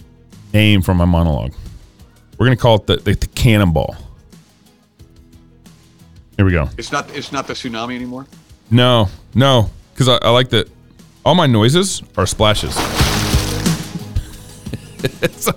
name 0.53 0.81
for 0.81 0.93
my 0.93 1.05
monologue. 1.05 1.53
We're 2.38 2.46
going 2.46 2.57
to 2.57 2.62
call 2.62 2.75
it 2.75 2.88
the, 2.88 2.98
the, 2.98 3.15
the 3.15 3.27
cannonball. 3.27 3.96
Here 6.38 6.46
we 6.46 6.51
go. 6.51 6.69
it's 6.77 6.91
not, 6.91 7.13
it's 7.15 7.31
not 7.31 7.48
the 7.48 7.53
tsunami 7.53 7.96
anymore. 7.96 8.27
No, 8.69 9.10
no, 9.34 9.72
because 9.93 10.07
I, 10.07 10.17
I 10.17 10.29
like 10.29 10.50
that. 10.50 10.69
All 11.25 11.34
my 11.34 11.48
noises 11.48 12.03
are 12.15 12.27
splashes. 12.27 12.75
so 15.31 15.51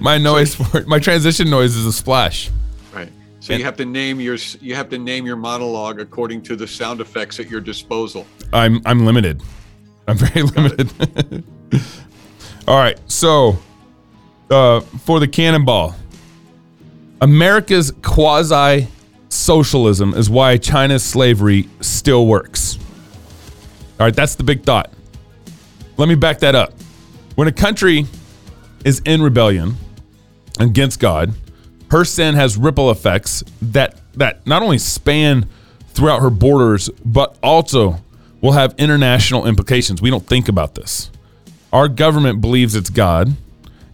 my 0.00 0.18
noise 0.18 0.54
for 0.56 0.82
my 0.86 0.98
transition 0.98 1.48
noise 1.48 1.76
is 1.76 1.86
a 1.86 1.92
splash. 1.92 2.50
Right. 2.92 3.10
So 3.40 3.52
And- 3.52 3.60
you 3.60 3.64
have 3.64 3.76
to 3.76 3.84
name 3.84 4.20
your, 4.20 4.36
you 4.60 4.74
have 4.74 4.88
to 4.90 4.98
name 4.98 5.24
your 5.24 5.36
monologue 5.36 6.00
according 6.00 6.42
to 6.42 6.56
the 6.56 6.66
sound 6.66 7.00
effects 7.00 7.38
at 7.38 7.48
your 7.48 7.60
disposal. 7.60 8.26
I'm 8.52 8.80
I'm 8.84 9.06
limited. 9.06 9.40
I'm 10.08 10.18
very 10.18 10.42
limited. 10.42 11.44
All 12.68 12.76
right, 12.76 13.00
so 13.10 13.56
uh, 14.50 14.80
for 14.80 15.20
the 15.20 15.26
cannonball, 15.26 15.96
America's 17.22 17.92
quasi 18.02 18.88
socialism 19.30 20.12
is 20.12 20.28
why 20.28 20.58
China's 20.58 21.02
slavery 21.02 21.66
still 21.80 22.26
works. 22.26 22.76
All 23.98 24.04
right, 24.04 24.14
that's 24.14 24.34
the 24.34 24.42
big 24.42 24.64
thought. 24.64 24.92
Let 25.96 26.10
me 26.10 26.14
back 26.14 26.40
that 26.40 26.54
up. 26.54 26.74
When 27.36 27.48
a 27.48 27.52
country 27.52 28.04
is 28.84 29.00
in 29.06 29.22
rebellion 29.22 29.74
against 30.60 31.00
God, 31.00 31.32
her 31.90 32.04
sin 32.04 32.34
has 32.34 32.58
ripple 32.58 32.90
effects 32.90 33.42
that 33.62 33.98
that 34.12 34.46
not 34.46 34.62
only 34.62 34.76
span 34.76 35.48
throughout 35.94 36.20
her 36.20 36.28
borders, 36.28 36.90
but 37.02 37.38
also 37.42 37.96
will 38.42 38.52
have 38.52 38.74
international 38.76 39.46
implications. 39.46 40.02
We 40.02 40.10
don't 40.10 40.26
think 40.26 40.50
about 40.50 40.74
this. 40.74 41.10
Our 41.72 41.88
government 41.88 42.40
believes 42.40 42.74
it's 42.74 42.90
God, 42.90 43.36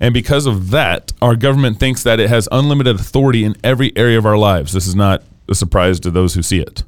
and 0.00 0.14
because 0.14 0.47
of 0.47 0.71
that, 0.71 1.12
our 1.21 1.35
government 1.37 1.78
thinks 1.81 2.02
that 2.02 2.21
it 2.21 2.28
has 2.28 2.49
unlimited 2.52 2.97
authority 2.97 3.45
in 3.45 3.57
every 3.64 3.93
area 3.97 4.19
of 4.19 4.26
our 4.26 4.37
lives. 4.37 4.73
This 4.73 4.87
is 4.87 4.95
not 4.95 5.23
a 5.49 5.54
surprise 5.54 6.00
to 6.00 6.11
those 6.11 6.35
who 6.35 6.43
see 6.43 6.61
it. 6.61 6.85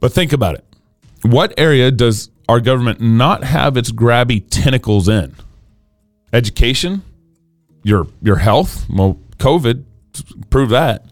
But 0.00 0.12
think 0.12 0.32
about 0.32 0.54
it. 0.54 0.64
What 1.22 1.52
area 1.58 1.90
does 1.90 2.30
our 2.48 2.60
government 2.60 3.00
not 3.00 3.44
have 3.44 3.76
its 3.76 3.92
grabby 3.92 4.44
tentacles 4.48 5.08
in? 5.08 5.34
Education? 6.32 7.02
Your 7.82 8.06
your 8.22 8.36
health? 8.36 8.86
Well, 8.88 9.18
COVID 9.38 9.84
prove 10.50 10.70
that. 10.70 11.04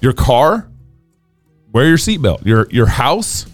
Your 0.00 0.12
car? 0.12 0.68
Wear 1.72 1.86
your 1.86 1.96
seatbelt. 1.96 2.44
Your 2.44 2.66
your 2.70 2.86
house? 2.86 3.46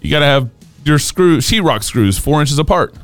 You 0.00 0.10
got 0.10 0.20
to 0.20 0.26
have 0.26 0.50
your 0.84 0.98
screw 0.98 1.38
sheetrock 1.38 1.82
screws 1.82 2.18
four 2.18 2.40
inches 2.40 2.58
apart. 2.58 2.94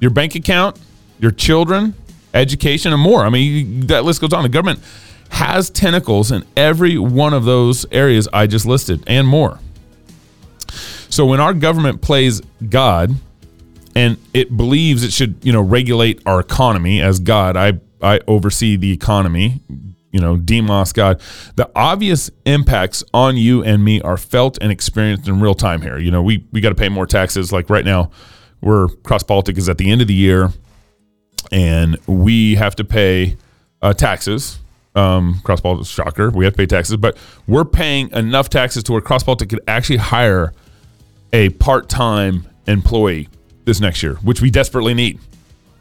Your 0.00 0.10
bank 0.10 0.34
account, 0.34 0.78
your 1.18 1.30
children, 1.30 1.94
education, 2.34 2.92
and 2.92 3.00
more. 3.00 3.24
I 3.24 3.30
mean, 3.30 3.86
that 3.86 4.04
list 4.04 4.20
goes 4.20 4.32
on. 4.32 4.42
The 4.42 4.48
government 4.48 4.80
has 5.30 5.70
tentacles 5.70 6.32
in 6.32 6.44
every 6.56 6.98
one 6.98 7.32
of 7.34 7.44
those 7.44 7.86
areas 7.92 8.28
I 8.32 8.46
just 8.46 8.66
listed 8.66 9.04
and 9.06 9.26
more. 9.26 9.58
So 11.08 11.26
when 11.26 11.40
our 11.40 11.54
government 11.54 12.02
plays 12.02 12.40
God 12.68 13.14
and 13.94 14.16
it 14.32 14.56
believes 14.56 15.02
it 15.02 15.12
should, 15.12 15.36
you 15.42 15.52
know, 15.52 15.60
regulate 15.60 16.22
our 16.26 16.40
economy 16.40 17.00
as 17.00 17.18
God, 17.18 17.56
I 17.56 17.80
I 18.02 18.20
oversee 18.26 18.76
the 18.76 18.92
economy, 18.92 19.60
you 20.10 20.20
know, 20.20 20.36
Demos 20.36 20.92
God. 20.92 21.20
The 21.56 21.70
obvious 21.74 22.30
impacts 22.46 23.04
on 23.12 23.36
you 23.36 23.62
and 23.62 23.84
me 23.84 24.00
are 24.00 24.16
felt 24.16 24.56
and 24.60 24.72
experienced 24.72 25.28
in 25.28 25.40
real 25.40 25.54
time 25.54 25.82
here. 25.82 25.98
You 25.98 26.10
know, 26.10 26.22
we 26.22 26.46
we 26.52 26.60
got 26.60 26.70
to 26.70 26.74
pay 26.74 26.88
more 26.88 27.06
taxes. 27.06 27.52
Like 27.52 27.68
right 27.68 27.84
now, 27.84 28.10
we're 28.60 28.88
cross 28.88 29.22
politic 29.22 29.56
is 29.58 29.68
at 29.68 29.78
the 29.78 29.90
end 29.90 30.00
of 30.00 30.08
the 30.08 30.14
year, 30.14 30.52
and 31.50 31.96
we 32.06 32.56
have 32.56 32.76
to 32.76 32.84
pay 32.84 33.36
uh, 33.82 33.92
taxes. 33.92 34.58
Um, 34.94 35.40
cross 35.44 35.60
politic 35.60 35.86
shocker, 35.86 36.30
we 36.30 36.44
have 36.44 36.54
to 36.54 36.56
pay 36.56 36.66
taxes, 36.66 36.96
but 36.96 37.16
we're 37.46 37.64
paying 37.64 38.10
enough 38.10 38.50
taxes 38.50 38.82
to 38.84 38.92
where 38.92 39.00
cross 39.00 39.22
politic 39.22 39.48
could 39.50 39.60
actually 39.68 39.98
hire 39.98 40.52
a 41.32 41.50
part 41.50 41.88
time 41.88 42.46
employee 42.66 43.28
this 43.64 43.80
next 43.80 44.02
year, 44.02 44.14
which 44.16 44.40
we 44.40 44.50
desperately 44.50 44.94
need, 44.94 45.20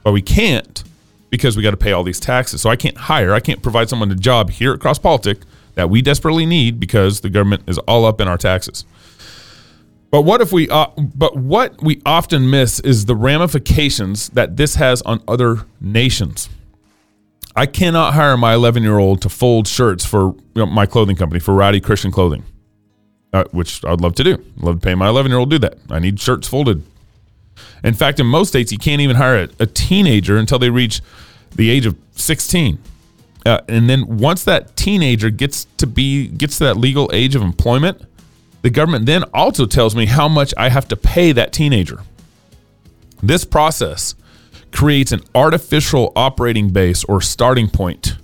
but 0.03 0.12
we 0.12 0.21
can't 0.21 0.83
because 1.29 1.57
we 1.57 1.63
got 1.63 1.71
to 1.71 1.77
pay 1.77 1.91
all 1.91 2.03
these 2.03 2.19
taxes. 2.19 2.62
So 2.62 2.69
I 2.69 2.75
can't 2.75 2.98
hire, 2.98 3.33
I 3.33 3.39
can't 3.39 3.62
provide 3.62 3.89
someone 3.89 4.12
a 4.12 4.15
job 4.15 4.51
here 4.51 4.74
at 4.74 4.79
Cross 4.79 5.00
Politic 5.00 5.39
that 5.75 5.89
we 5.89 6.01
desperately 6.01 6.45
need 6.45 6.79
because 6.79 7.21
the 7.21 7.29
government 7.29 7.63
is 7.67 7.77
all 7.79 8.05
up 8.05 8.19
in 8.21 8.27
our 8.27 8.38
taxes. 8.38 8.86
But 10.12 10.24
what 10.24 10.42
if 10.42 10.51
we? 10.51 10.68
Uh, 10.70 10.88
but 10.98 11.36
what 11.36 11.82
we 11.84 12.01
often 12.06 12.50
miss 12.50 12.80
is 12.80 13.06
the 13.06 13.16
ramifications 13.16 14.30
that 14.30 14.58
this 14.58 14.75
has 14.75 15.01
on 15.04 15.22
other 15.28 15.66
nations. 15.80 16.50
I 17.56 17.66
cannot 17.66 18.13
hire 18.13 18.38
my 18.38 18.54
11 18.54 18.84
year 18.84 18.98
old 18.98 19.22
to 19.24 19.30
fold 19.30 19.68
shirts 19.68 20.06
for 20.06 20.28
you 20.28 20.42
know, 20.56 20.66
my 20.66 20.86
clothing 20.86 21.16
company 21.16 21.39
for 21.39 21.54
Rowdy 21.54 21.82
Christian 21.82 22.12
Clothing, 22.12 22.44
uh, 23.34 23.44
which 23.51 23.84
I'd 23.86 24.01
love 24.01 24.16
to 24.16 24.24
do. 24.24 24.34
I'd 24.34 24.63
love 24.63 24.80
to 24.80 24.86
pay 24.86 24.96
my 24.96 25.10
11 25.10 25.32
year 25.32 25.39
old 25.39 25.51
to 25.51 25.60
do 25.60 25.68
that. 25.68 25.78
I 25.89 26.00
need 26.00 26.20
shirts 26.20 26.48
folded 26.48 26.84
in 27.84 27.94
fact, 27.94 28.20
in 28.20 28.25
most 28.25 28.50
states, 28.50 28.72
you 28.72 28.78
can't 28.78 29.01
even 29.01 29.16
hire 29.16 29.44
a, 29.44 29.50
a 29.60 29.66
teenager 29.66 30.38
until 30.38 30.60
they 30.60 30.70
reach 30.70 31.01
the 31.56 31.70
age 31.70 31.86
of 31.86 31.96
16. 32.12 32.78
Uh, 33.46 33.62
and 33.68 33.89
then 33.89 34.18
once 34.18 34.44
that 34.44 34.75
teenager 34.75 35.30
gets 35.30 35.66
to 35.78 35.88
be 35.88 36.28
gets 36.28 36.58
to 36.58 36.66
that 36.66 36.75
legal 36.75 37.10
age 37.13 37.36
of 37.36 37.42
employment, 37.42 38.01
the 38.62 38.70
government 38.70 39.06
then 39.06 39.24
also 39.34 39.66
tells 39.66 39.96
me 39.96 40.06
how 40.06 40.28
much 40.28 40.54
I 40.58 40.70
have 40.70 40.88
to 40.89 40.96
pay 40.96 41.32
that 41.32 41.54
teenager. 41.54 42.01
This 43.22 43.46
process 43.46 44.16
creates 44.72 45.12
an 45.12 45.22
artificial 45.34 46.12
operating 46.16 46.70
base 46.70 47.04
or 47.06 47.22
starting 47.22 47.70
point, 47.70 48.18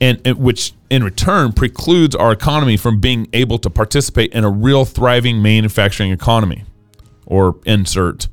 and, 0.00 0.20
and 0.24 0.38
which 0.38 0.72
in 0.90 1.04
return 1.04 1.52
precludes 1.52 2.14
our 2.14 2.32
economy 2.32 2.76
from 2.76 3.00
being 3.00 3.28
able 3.32 3.58
to 3.58 3.70
participate 3.70 4.32
in 4.32 4.44
a 4.44 4.50
real 4.50 4.84
thriving 4.84 5.42
manufacturing 5.42 6.10
economy, 6.10 6.64
or 7.26 7.56
insert 7.66 8.28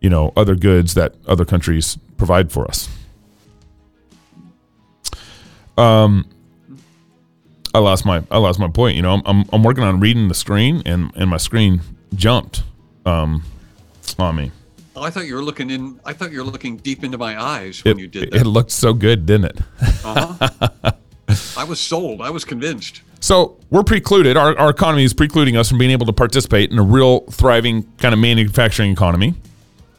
you 0.00 0.10
know 0.10 0.32
other 0.36 0.54
goods 0.54 0.94
that 0.94 1.14
other 1.26 1.44
countries 1.44 1.98
provide 2.16 2.52
for 2.52 2.66
us. 2.66 2.88
Um, 5.78 6.28
I 7.74 7.78
lost 7.78 8.04
my 8.04 8.22
I 8.30 8.38
lost 8.38 8.58
my 8.58 8.68
point. 8.68 8.96
You 8.96 9.02
know, 9.02 9.14
I'm 9.14 9.22
I'm, 9.24 9.44
I'm 9.52 9.62
working 9.62 9.84
on 9.84 10.00
reading 10.00 10.28
the 10.28 10.34
screen, 10.34 10.82
and 10.84 11.10
and 11.16 11.30
my 11.30 11.38
screen 11.38 11.80
jumped 12.14 12.62
um, 13.06 13.42
on 14.18 14.36
me. 14.36 14.52
Oh, 14.94 15.02
I 15.02 15.10
thought 15.10 15.26
you 15.26 15.34
were 15.34 15.42
looking 15.42 15.70
in. 15.70 15.98
I 16.04 16.12
thought 16.12 16.32
you 16.32 16.38
were 16.38 16.50
looking 16.50 16.76
deep 16.76 17.02
into 17.02 17.16
my 17.16 17.40
eyes 17.40 17.82
when 17.84 17.98
it, 17.98 18.00
you 18.00 18.08
did 18.08 18.32
that. 18.32 18.42
It 18.42 18.44
looked 18.44 18.70
so 18.70 18.92
good, 18.92 19.24
didn't 19.24 19.46
it? 19.46 19.60
uh-huh. 20.04 20.92
I 21.56 21.64
was 21.64 21.80
sold. 21.80 22.20
I 22.20 22.28
was 22.28 22.44
convinced. 22.44 23.00
So 23.20 23.56
we're 23.70 23.84
precluded. 23.84 24.36
Our, 24.36 24.58
our 24.58 24.68
economy 24.68 25.04
is 25.04 25.14
precluding 25.14 25.56
us 25.56 25.68
from 25.68 25.78
being 25.78 25.92
able 25.92 26.06
to 26.06 26.12
participate 26.12 26.70
in 26.70 26.78
a 26.78 26.82
real 26.82 27.20
thriving 27.30 27.84
kind 27.98 28.12
of 28.12 28.18
manufacturing 28.18 28.90
economy. 28.90 29.34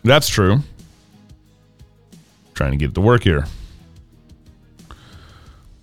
That's 0.04 0.28
true. 0.28 0.60
Trying 2.54 2.72
to 2.72 2.78
get 2.78 2.90
it 2.90 2.96
to 2.96 3.02
work 3.02 3.24
here. 3.24 3.46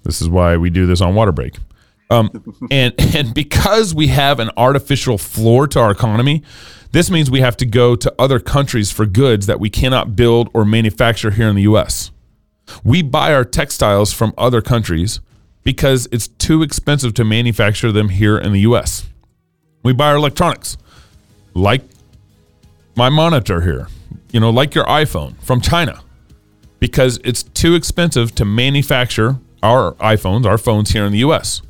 This 0.04 0.22
is 0.22 0.28
why 0.28 0.56
we 0.56 0.70
do 0.70 0.86
this 0.86 1.00
on 1.00 1.14
water 1.14 1.32
break. 1.32 1.56
Um, 2.10 2.56
and 2.70 2.94
and 3.14 3.34
because 3.34 3.94
we 3.94 4.08
have 4.08 4.40
an 4.40 4.50
artificial 4.56 5.18
floor 5.18 5.66
to 5.68 5.80
our 5.80 5.90
economy, 5.90 6.42
this 6.92 7.10
means 7.10 7.30
we 7.30 7.40
have 7.40 7.56
to 7.58 7.66
go 7.66 7.96
to 7.96 8.12
other 8.18 8.40
countries 8.40 8.90
for 8.90 9.06
goods 9.06 9.46
that 9.46 9.60
we 9.60 9.70
cannot 9.70 10.16
build 10.16 10.50
or 10.52 10.64
manufacture 10.64 11.30
here 11.30 11.48
in 11.48 11.56
the 11.56 11.62
U.S. 11.62 12.10
We 12.84 13.02
buy 13.02 13.32
our 13.32 13.44
textiles 13.44 14.12
from 14.12 14.34
other 14.36 14.60
countries 14.60 15.20
because 15.62 16.08
it's 16.10 16.28
too 16.28 16.62
expensive 16.62 17.14
to 17.14 17.24
manufacture 17.24 17.92
them 17.92 18.08
here 18.08 18.38
in 18.38 18.52
the 18.52 18.60
U.S. 18.60 19.08
We 19.82 19.92
buy 19.92 20.08
our 20.08 20.16
electronics, 20.16 20.76
like 21.54 21.82
my 22.96 23.08
monitor 23.08 23.60
here, 23.60 23.88
you 24.32 24.40
know, 24.40 24.50
like 24.50 24.74
your 24.74 24.84
iPhone 24.84 25.40
from 25.42 25.60
China 25.60 26.00
because 26.80 27.20
it's 27.22 27.42
too 27.42 27.74
expensive 27.74 28.34
to 28.34 28.44
manufacture 28.44 29.38
our 29.62 29.92
iPhones, 29.94 30.46
our 30.46 30.58
phones 30.58 30.90
here 30.90 31.04
in 31.04 31.12
the 31.12 31.18
US. 31.18 31.62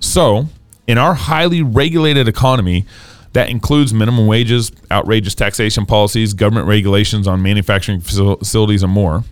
So, 0.00 0.46
in 0.86 0.98
our 0.98 1.14
highly 1.14 1.62
regulated 1.62 2.28
economy 2.28 2.86
that 3.32 3.50
includes 3.50 3.92
minimum 3.92 4.26
wages, 4.26 4.72
outrageous 4.90 5.34
taxation 5.34 5.84
policies, 5.84 6.32
government 6.32 6.68
regulations 6.68 7.26
on 7.26 7.42
manufacturing 7.42 8.00
facilities, 8.00 8.82
and 8.82 8.90
more, 8.90 9.24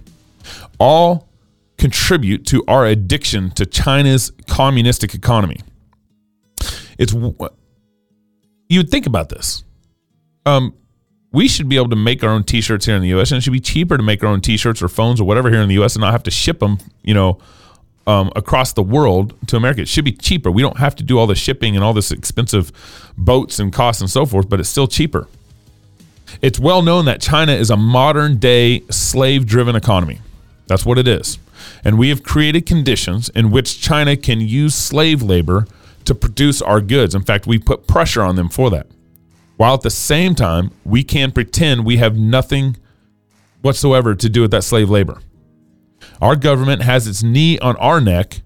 all 0.78 1.28
contribute 1.78 2.44
to 2.46 2.62
our 2.68 2.84
addiction 2.86 3.50
to 3.52 3.64
China's 3.64 4.30
communistic 4.46 5.14
economy. 5.14 5.60
It's 6.98 7.14
you 7.14 8.78
would 8.78 8.90
think 8.90 9.06
about 9.06 9.30
this. 9.30 9.64
Um, 10.44 10.74
we 11.32 11.48
should 11.48 11.68
be 11.68 11.76
able 11.76 11.88
to 11.88 11.96
make 11.96 12.22
our 12.22 12.30
own 12.30 12.44
t-shirts 12.44 12.86
here 12.86 12.94
in 12.94 13.02
the 13.02 13.08
US 13.08 13.32
and 13.32 13.38
it 13.38 13.40
should 13.40 13.52
be 13.52 13.60
cheaper 13.60 13.96
to 13.96 14.02
make 14.02 14.22
our 14.22 14.28
own 14.28 14.40
t-shirts 14.40 14.82
or 14.82 14.88
phones 14.88 15.20
or 15.20 15.24
whatever 15.24 15.50
here 15.50 15.60
in 15.60 15.68
the 15.68 15.82
US 15.82 15.96
and 15.96 16.02
not 16.02 16.12
have 16.12 16.22
to 16.24 16.30
ship 16.30 16.60
them, 16.60 16.78
you 17.02 17.14
know, 17.14 17.38
um, 18.06 18.30
across 18.36 18.72
the 18.72 18.82
world 18.82 19.34
to 19.48 19.56
America. 19.56 19.82
It 19.82 19.88
should 19.88 20.04
be 20.04 20.12
cheaper. 20.12 20.50
We 20.50 20.62
don't 20.62 20.78
have 20.78 20.94
to 20.96 21.02
do 21.02 21.18
all 21.18 21.26
the 21.26 21.34
shipping 21.34 21.74
and 21.74 21.84
all 21.84 21.92
this 21.92 22.10
expensive 22.10 22.72
boats 23.16 23.58
and 23.58 23.72
costs 23.72 24.00
and 24.00 24.10
so 24.10 24.26
forth, 24.26 24.48
but 24.48 24.60
it's 24.60 24.68
still 24.68 24.88
cheaper. 24.88 25.28
It's 26.42 26.58
well 26.58 26.82
known 26.82 27.04
that 27.06 27.20
China 27.20 27.52
is 27.52 27.70
a 27.70 27.76
modern 27.76 28.38
day 28.38 28.80
slave 28.90 29.46
driven 29.46 29.76
economy. 29.76 30.20
That's 30.66 30.84
what 30.84 30.98
it 30.98 31.06
is. 31.06 31.38
And 31.84 31.98
we 31.98 32.08
have 32.08 32.22
created 32.22 32.66
conditions 32.66 33.28
in 33.30 33.50
which 33.50 33.80
China 33.80 34.16
can 34.16 34.40
use 34.40 34.74
slave 34.74 35.22
labor 35.22 35.66
to 36.04 36.14
produce 36.14 36.60
our 36.60 36.80
goods. 36.80 37.14
In 37.14 37.22
fact, 37.22 37.46
we 37.46 37.58
put 37.58 37.86
pressure 37.86 38.22
on 38.22 38.36
them 38.36 38.48
for 38.48 38.68
that 38.70 38.86
while 39.56 39.74
at 39.74 39.82
the 39.82 39.90
same 39.90 40.34
time 40.34 40.70
we 40.84 41.02
can 41.02 41.32
pretend 41.32 41.84
we 41.84 41.96
have 41.98 42.16
nothing 42.16 42.76
whatsoever 43.62 44.14
to 44.14 44.28
do 44.28 44.42
with 44.42 44.50
that 44.50 44.64
slave 44.64 44.90
labor. 44.90 45.20
Our 46.20 46.36
government 46.36 46.82
has 46.82 47.06
its 47.06 47.22
knee 47.22 47.58
on 47.58 47.76
our 47.76 48.00
neck 48.00 48.42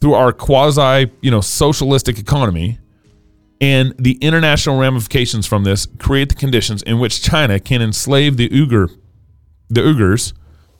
through 0.00 0.14
our 0.14 0.32
quasi, 0.32 1.10
you 1.20 1.30
know, 1.30 1.40
socialistic 1.40 2.18
economy, 2.18 2.78
and 3.60 3.94
the 3.98 4.12
international 4.20 4.78
ramifications 4.78 5.46
from 5.46 5.64
this 5.64 5.86
create 5.98 6.28
the 6.28 6.34
conditions 6.36 6.82
in 6.82 7.00
which 7.00 7.22
China 7.22 7.58
can 7.58 7.82
enslave 7.82 8.36
the 8.36 8.48
Uyghur, 8.48 8.96
the 9.68 9.80
Uyghurs, 9.80 10.32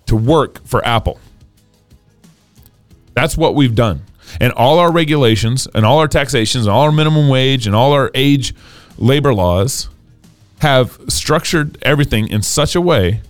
to 0.07 0.17
work 0.17 0.65
for 0.65 0.85
Apple. 0.87 1.19
That's 3.15 3.37
what 3.37 3.57
we've 3.57 3.75
done, 3.75 4.03
and 4.41 4.53
all 4.53 4.79
our 4.79 4.93
regulations, 4.93 5.67
and 5.75 5.85
all 5.85 5.99
our 5.99 6.07
taxations, 6.07 6.67
and 6.67 6.73
all 6.73 6.83
our 6.83 6.93
minimum 6.93 7.29
wage, 7.29 7.67
and 7.67 7.75
all 7.75 7.93
our 7.93 8.13
age 8.15 8.55
labor 8.97 9.35
laws 9.35 9.89
have 10.61 11.01
structured 11.09 11.79
everything 11.83 12.29
in 12.29 12.43
such 12.43 12.77
a 12.77 12.81
way 12.81 13.21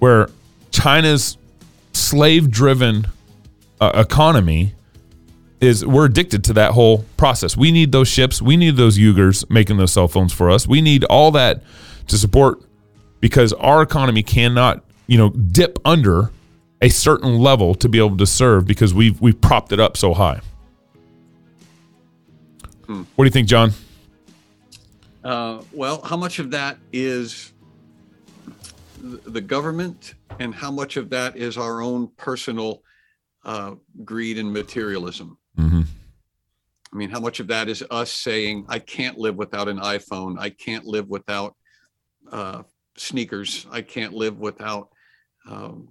where 0.00 0.28
China's 0.72 1.36
slave 1.92 2.50
driven 2.50 3.06
uh, 3.80 3.92
economy 3.94 4.74
is 5.60 5.86
we're 5.86 6.06
addicted 6.06 6.42
to 6.44 6.52
that 6.54 6.72
whole 6.72 7.04
process. 7.16 7.56
We 7.56 7.70
need 7.70 7.92
those 7.92 8.08
ships, 8.08 8.42
we 8.42 8.56
need 8.56 8.76
those 8.76 8.98
Uyghurs 8.98 9.48
making 9.48 9.76
those 9.76 9.92
cell 9.92 10.08
phones 10.08 10.32
for 10.32 10.50
us. 10.50 10.66
We 10.66 10.80
need 10.80 11.04
all 11.04 11.30
that 11.32 11.62
to 12.08 12.18
support 12.18 12.60
because 13.20 13.52
our 13.54 13.80
economy 13.80 14.22
cannot, 14.22 14.84
you 15.06 15.16
know, 15.16 15.30
dip 15.30 15.78
under 15.84 16.32
a 16.80 16.88
certain 16.88 17.38
level 17.38 17.76
to 17.76 17.88
be 17.88 17.98
able 17.98 18.16
to 18.16 18.26
serve 18.26 18.66
because 18.66 18.92
we've 18.92 19.20
we've 19.20 19.40
propped 19.40 19.72
it 19.72 19.78
up 19.78 19.96
so 19.96 20.12
high. 20.12 20.40
Hmm. 22.86 23.04
What 23.14 23.24
do 23.24 23.26
you 23.26 23.30
think, 23.30 23.46
John? 23.46 23.72
Uh, 25.22 25.62
well, 25.72 26.02
how 26.02 26.16
much 26.16 26.40
of 26.40 26.50
that 26.50 26.78
is 26.92 27.51
the 29.02 29.40
government, 29.40 30.14
and 30.38 30.54
how 30.54 30.70
much 30.70 30.96
of 30.96 31.10
that 31.10 31.36
is 31.36 31.58
our 31.58 31.82
own 31.82 32.08
personal 32.16 32.82
uh, 33.44 33.74
greed 34.04 34.38
and 34.38 34.52
materialism? 34.52 35.38
Mm-hmm. 35.58 35.82
I 36.92 36.96
mean, 36.96 37.10
how 37.10 37.20
much 37.20 37.40
of 37.40 37.48
that 37.48 37.68
is 37.68 37.84
us 37.90 38.12
saying, 38.12 38.66
"I 38.68 38.78
can't 38.78 39.18
live 39.18 39.36
without 39.36 39.68
an 39.68 39.78
iPhone. 39.78 40.38
I 40.38 40.50
can't 40.50 40.84
live 40.84 41.08
without 41.08 41.56
uh, 42.30 42.62
sneakers. 42.96 43.66
I 43.70 43.82
can't 43.82 44.12
live 44.12 44.38
without 44.38 44.90
um, 45.48 45.88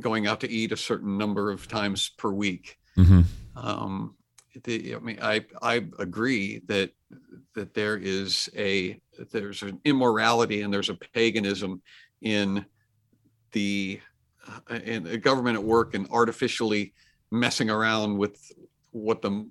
going 0.00 0.26
out 0.26 0.40
to 0.40 0.50
eat 0.50 0.72
a 0.72 0.76
certain 0.76 1.16
number 1.16 1.50
of 1.50 1.68
times 1.68 2.10
per 2.18 2.30
week." 2.30 2.76
Mm-hmm. 2.98 3.22
Um, 3.56 4.16
the, 4.62 4.94
I 4.94 4.98
mean, 4.98 5.18
I 5.20 5.44
I 5.60 5.86
agree 5.98 6.62
that 6.66 6.90
that 7.54 7.74
there 7.74 7.96
is 7.96 8.48
a 8.56 9.00
there's 9.30 9.62
an 9.62 9.80
immorality 9.84 10.62
and 10.62 10.72
there's 10.72 10.90
a 10.90 10.94
paganism 10.94 11.82
in 12.22 12.64
the 13.52 14.00
uh, 14.70 14.74
in 14.74 15.04
the 15.04 15.18
government 15.18 15.56
at 15.56 15.64
work 15.64 15.94
and 15.94 16.08
artificially 16.10 16.92
messing 17.30 17.70
around 17.70 18.18
with 18.18 18.52
what 18.90 19.22
the 19.22 19.48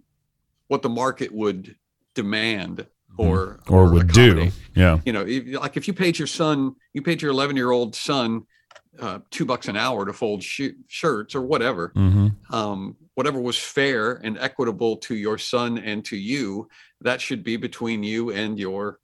what 0.67 0.81
the 0.81 0.89
market 0.89 1.31
would 1.31 1.75
demand 2.13 2.77
mm-hmm. 2.77 3.21
or 3.21 3.59
or, 3.67 3.87
or 3.87 3.91
would 3.91 4.11
do 4.11 4.49
yeah 4.75 4.99
you 5.05 5.13
know 5.13 5.25
if, 5.27 5.59
like 5.59 5.77
if 5.77 5.87
you 5.87 5.93
paid 5.93 6.17
your 6.17 6.27
son 6.27 6.75
you 6.93 7.01
paid 7.01 7.21
your 7.21 7.31
11 7.31 7.55
year 7.55 7.71
old 7.71 7.95
son 7.95 8.45
uh, 8.99 9.19
two 9.31 9.45
bucks 9.45 9.67
an 9.67 9.75
hour 9.75 10.05
to 10.05 10.13
fold 10.13 10.43
sh- 10.43 10.77
shirts 10.87 11.33
or 11.33 11.41
whatever 11.41 11.91
mm-hmm. 11.95 12.27
um, 12.53 12.95
whatever 13.15 13.39
was 13.39 13.57
fair 13.57 14.13
and 14.23 14.37
equitable 14.39 14.97
to 14.97 15.15
your 15.15 15.37
son 15.37 15.77
and 15.77 16.03
to 16.05 16.17
you 16.17 16.67
that 17.01 17.21
should 17.21 17.43
be 17.43 17.57
between 17.57 18.03
you 18.03 18.31
and 18.31 18.59
your 18.59 18.99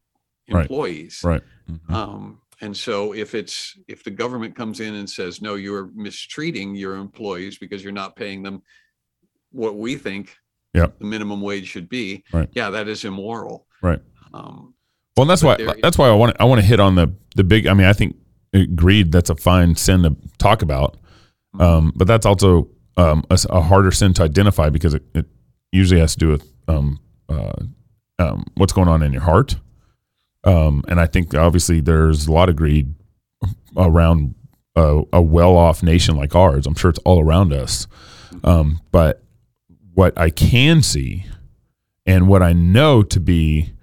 employees 0.48 1.22
right, 1.24 1.34
right. 1.34 1.44
Mm-hmm. 1.70 1.94
Um, 1.94 2.42
and 2.62 2.76
so 2.76 3.14
if 3.14 3.36
it's 3.36 3.78
if 3.88 4.04
the 4.04 4.12
government 4.12 4.56
comes 4.56 4.80
in 4.80 4.96
and 4.96 5.10
says 5.10 5.42
no 5.42 5.56
you're 5.56 5.90
mistreating 5.94 6.76
your 6.76 6.96
employees 6.96 7.58
because 7.58 7.84
you're 7.84 7.94
not 7.94 8.16
paying 8.16 8.44
them 8.44 8.62
what 9.52 9.76
we 9.78 9.96
think 9.96 10.36
yep. 10.74 10.98
the 11.00 11.06
minimum 11.06 11.42
wage 11.42 11.68
should 11.68 11.90
be 11.90 12.24
right. 12.34 12.50
yeah 12.54 12.70
that 12.70 12.88
is 12.88 13.06
immoral 13.06 13.68
right 13.82 14.02
um, 14.34 14.74
well 15.18 15.26
that's 15.26 15.44
why 15.44 15.56
there, 15.56 15.76
that's 15.82 15.98
why 15.98 16.08
i 16.08 16.14
want 16.14 16.36
i 16.40 16.44
want 16.44 16.60
to 16.60 16.66
hit 16.66 16.80
on 16.80 16.96
the 16.96 17.14
the 17.36 17.44
big 17.44 17.68
i 17.68 17.74
mean 17.74 17.88
i 17.88 17.94
think 17.94 18.16
greed 18.76 19.12
that's 19.12 19.30
a 19.30 19.36
fine 19.36 19.76
sin 19.76 20.04
to 20.04 20.16
talk 20.38 20.62
about 20.62 20.98
mm-hmm. 21.56 21.62
um, 21.62 21.94
but 21.96 22.08
that's 22.08 22.26
also 22.26 22.68
um, 23.00 23.24
a, 23.30 23.40
a, 23.50 23.62
harder 23.62 23.92
sin 23.92 24.14
to 24.14 24.24
identify 24.24 24.70
because 24.70 24.94
it, 24.94 25.04
it 25.14 25.26
usually 25.72 26.00
has 26.00 26.14
to 26.14 26.20
do 26.20 26.30
with 26.30 26.52
um, 26.68 27.00
uh, 27.30 27.54
um, 28.20 28.46
what's 28.56 28.74
going 28.74 28.88
on 28.88 29.02
in 29.02 29.14
your 29.14 29.22
heart 29.22 29.56
um, 30.44 30.84
and 30.88 31.00
I 31.00 31.06
think 31.06 31.36
obviously 31.36 31.82
there's 31.82 32.28
a 32.28 32.32
lot 32.32 32.50
of 32.50 32.56
greed 32.56 32.94
around 33.76 34.36
a, 34.76 35.02
a 35.14 35.22
well-off 35.22 35.84
nation 35.84 36.16
like 36.16 36.36
ours. 36.36 36.66
I'm 36.66 36.76
sure 36.76 36.90
it's 36.90 37.00
all 37.00 37.22
around 37.24 37.54
us. 37.54 37.88
Um, 38.44 38.82
but 38.92 39.24
what 39.94 40.18
I 40.18 40.30
can 40.30 40.82
see 40.82 41.26
and 42.06 42.28
what 42.28 42.42
I 42.42 42.54
know 42.54 43.04
to 43.04 43.20
be 43.20 43.74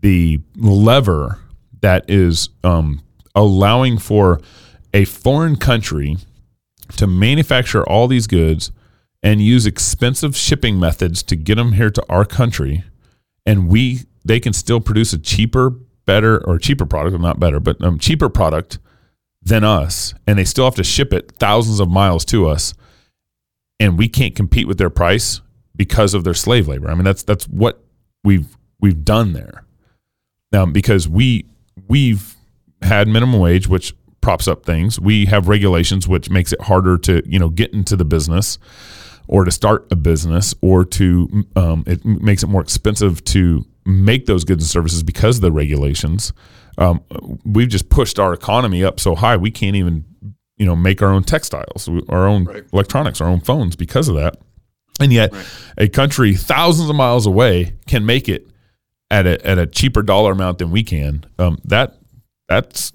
the 0.00 0.40
lever 0.56 1.38
that 1.80 2.08
is 2.08 2.48
um, 2.64 3.02
allowing 3.34 3.98
for 3.98 4.40
a 4.94 5.04
foreign 5.04 5.56
country 5.56 6.16
to 6.96 7.06
manufacture 7.06 7.86
all 7.88 8.08
these 8.08 8.26
goods 8.26 8.72
and 9.22 9.42
use 9.42 9.66
expensive 9.66 10.36
shipping 10.36 10.78
methods 10.78 11.22
to 11.24 11.36
get 11.36 11.56
them 11.56 11.72
here 11.72 11.90
to 11.90 12.04
our 12.08 12.24
country 12.24 12.84
and 13.48 13.68
we 13.68 14.00
they 14.26 14.38
can 14.38 14.52
still 14.52 14.78
produce 14.78 15.14
a 15.14 15.18
cheaper 15.18 15.70
better 16.04 16.46
or 16.46 16.58
cheaper 16.58 16.84
product, 16.84 17.18
not 17.18 17.40
better, 17.40 17.58
but 17.58 17.82
um, 17.82 17.98
cheaper 17.98 18.28
product 18.28 18.78
than 19.42 19.64
us, 19.64 20.12
and 20.26 20.38
they 20.38 20.44
still 20.44 20.66
have 20.66 20.74
to 20.74 20.84
ship 20.84 21.14
it 21.14 21.32
thousands 21.32 21.80
of 21.80 21.88
miles 21.88 22.26
to 22.26 22.46
us, 22.46 22.74
and 23.80 23.96
we 23.96 24.06
can't 24.06 24.36
compete 24.36 24.68
with 24.68 24.76
their 24.76 24.90
price 24.90 25.40
because 25.74 26.12
of 26.12 26.24
their 26.24 26.34
slave 26.34 26.68
labor. 26.68 26.90
I 26.90 26.94
mean, 26.94 27.04
that's 27.04 27.22
that's 27.22 27.48
what 27.48 27.82
we've 28.22 28.54
we've 28.80 29.02
done 29.02 29.32
there. 29.32 29.64
Now, 30.52 30.66
because 30.66 31.08
we 31.08 31.46
we've 31.88 32.36
had 32.82 33.08
minimum 33.08 33.40
wage, 33.40 33.66
which 33.66 33.94
props 34.28 34.46
up 34.46 34.62
things. 34.62 35.00
We 35.00 35.24
have 35.24 35.48
regulations, 35.48 36.06
which 36.06 36.28
makes 36.28 36.52
it 36.52 36.60
harder 36.60 36.98
to 36.98 37.22
you 37.24 37.38
know 37.38 37.48
get 37.48 37.72
into 37.72 37.96
the 37.96 38.04
business 38.04 38.58
or 39.26 39.46
to 39.46 39.50
start 39.50 39.86
a 39.90 39.96
business 39.96 40.54
or 40.60 40.84
to 40.84 41.46
um, 41.56 41.82
it 41.86 42.04
makes 42.04 42.42
it 42.42 42.48
more 42.48 42.60
expensive 42.60 43.24
to 43.24 43.64
make 43.86 44.26
those 44.26 44.44
goods 44.44 44.62
and 44.62 44.68
services 44.68 45.02
because 45.02 45.36
of 45.36 45.40
the 45.40 45.50
regulations. 45.50 46.34
Um, 46.76 47.02
we've 47.46 47.70
just 47.70 47.88
pushed 47.88 48.18
our 48.18 48.34
economy 48.34 48.84
up 48.84 49.00
so 49.00 49.14
high 49.14 49.38
we 49.38 49.50
can't 49.50 49.76
even 49.76 50.04
you 50.58 50.66
know 50.66 50.76
make 50.76 51.00
our 51.00 51.08
own 51.08 51.24
textiles, 51.24 51.88
our 52.10 52.28
own 52.28 52.44
right. 52.44 52.64
electronics, 52.70 53.22
our 53.22 53.28
own 53.28 53.40
phones 53.40 53.76
because 53.76 54.08
of 54.08 54.16
that. 54.16 54.36
And 55.00 55.10
yet, 55.10 55.32
right. 55.32 55.46
a 55.78 55.88
country 55.88 56.34
thousands 56.34 56.90
of 56.90 56.96
miles 56.96 57.24
away 57.24 57.76
can 57.86 58.04
make 58.04 58.28
it 58.28 58.46
at 59.10 59.26
a 59.26 59.46
at 59.46 59.56
a 59.56 59.66
cheaper 59.66 60.02
dollar 60.02 60.32
amount 60.32 60.58
than 60.58 60.70
we 60.70 60.82
can. 60.82 61.24
Um, 61.38 61.56
that 61.64 61.96
that's 62.46 62.92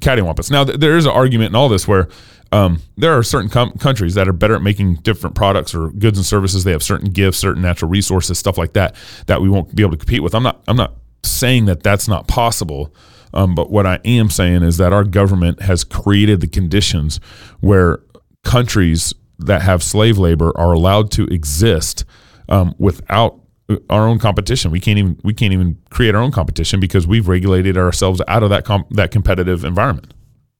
cattywampus. 0.00 0.50
Now, 0.50 0.64
th- 0.64 0.78
there 0.78 0.96
is 0.96 1.06
an 1.06 1.12
argument 1.12 1.50
in 1.50 1.54
all 1.54 1.68
this 1.68 1.86
where 1.86 2.08
um, 2.52 2.80
there 2.96 3.16
are 3.16 3.22
certain 3.22 3.48
com- 3.48 3.72
countries 3.72 4.14
that 4.14 4.28
are 4.28 4.32
better 4.32 4.56
at 4.56 4.62
making 4.62 4.96
different 4.96 5.36
products 5.36 5.74
or 5.74 5.90
goods 5.90 6.18
and 6.18 6.26
services. 6.26 6.64
They 6.64 6.72
have 6.72 6.82
certain 6.82 7.10
gifts, 7.10 7.38
certain 7.38 7.62
natural 7.62 7.90
resources, 7.90 8.38
stuff 8.38 8.58
like 8.58 8.72
that 8.72 8.96
that 9.26 9.40
we 9.40 9.48
won't 9.48 9.74
be 9.74 9.82
able 9.82 9.92
to 9.92 9.98
compete 9.98 10.22
with. 10.22 10.34
I'm 10.34 10.42
not. 10.42 10.62
I'm 10.66 10.76
not 10.76 10.94
saying 11.22 11.66
that 11.66 11.82
that's 11.82 12.08
not 12.08 12.26
possible. 12.28 12.94
Um, 13.32 13.54
but 13.54 13.70
what 13.70 13.86
I 13.86 14.00
am 14.04 14.28
saying 14.30 14.62
is 14.62 14.78
that 14.78 14.92
our 14.92 15.04
government 15.04 15.62
has 15.62 15.84
created 15.84 16.40
the 16.40 16.48
conditions 16.48 17.20
where 17.60 18.00
countries 18.42 19.14
that 19.38 19.62
have 19.62 19.82
slave 19.82 20.18
labor 20.18 20.52
are 20.56 20.72
allowed 20.72 21.10
to 21.12 21.26
exist 21.26 22.04
um, 22.48 22.74
without 22.78 23.39
our 23.88 24.06
own 24.06 24.18
competition. 24.18 24.70
We 24.70 24.80
can't 24.80 24.98
even 24.98 25.18
we 25.22 25.34
can't 25.34 25.52
even 25.52 25.78
create 25.90 26.14
our 26.14 26.20
own 26.20 26.32
competition 26.32 26.80
because 26.80 27.06
we've 27.06 27.28
regulated 27.28 27.76
ourselves 27.76 28.20
out 28.28 28.42
of 28.42 28.50
that 28.50 28.64
comp- 28.64 28.90
that 28.90 29.10
competitive 29.10 29.64
environment. 29.64 30.14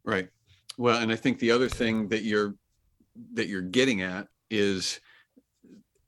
Right. 0.05 0.29
Well, 0.79 1.01
and 1.01 1.12
I 1.12 1.16
think 1.16 1.38
the 1.38 1.51
other 1.51 1.68
thing 1.68 2.09
that 2.09 2.23
you're 2.23 2.55
that 3.35 3.49
you're 3.49 3.62
getting 3.62 4.03
at 4.03 4.29
is 4.51 5.01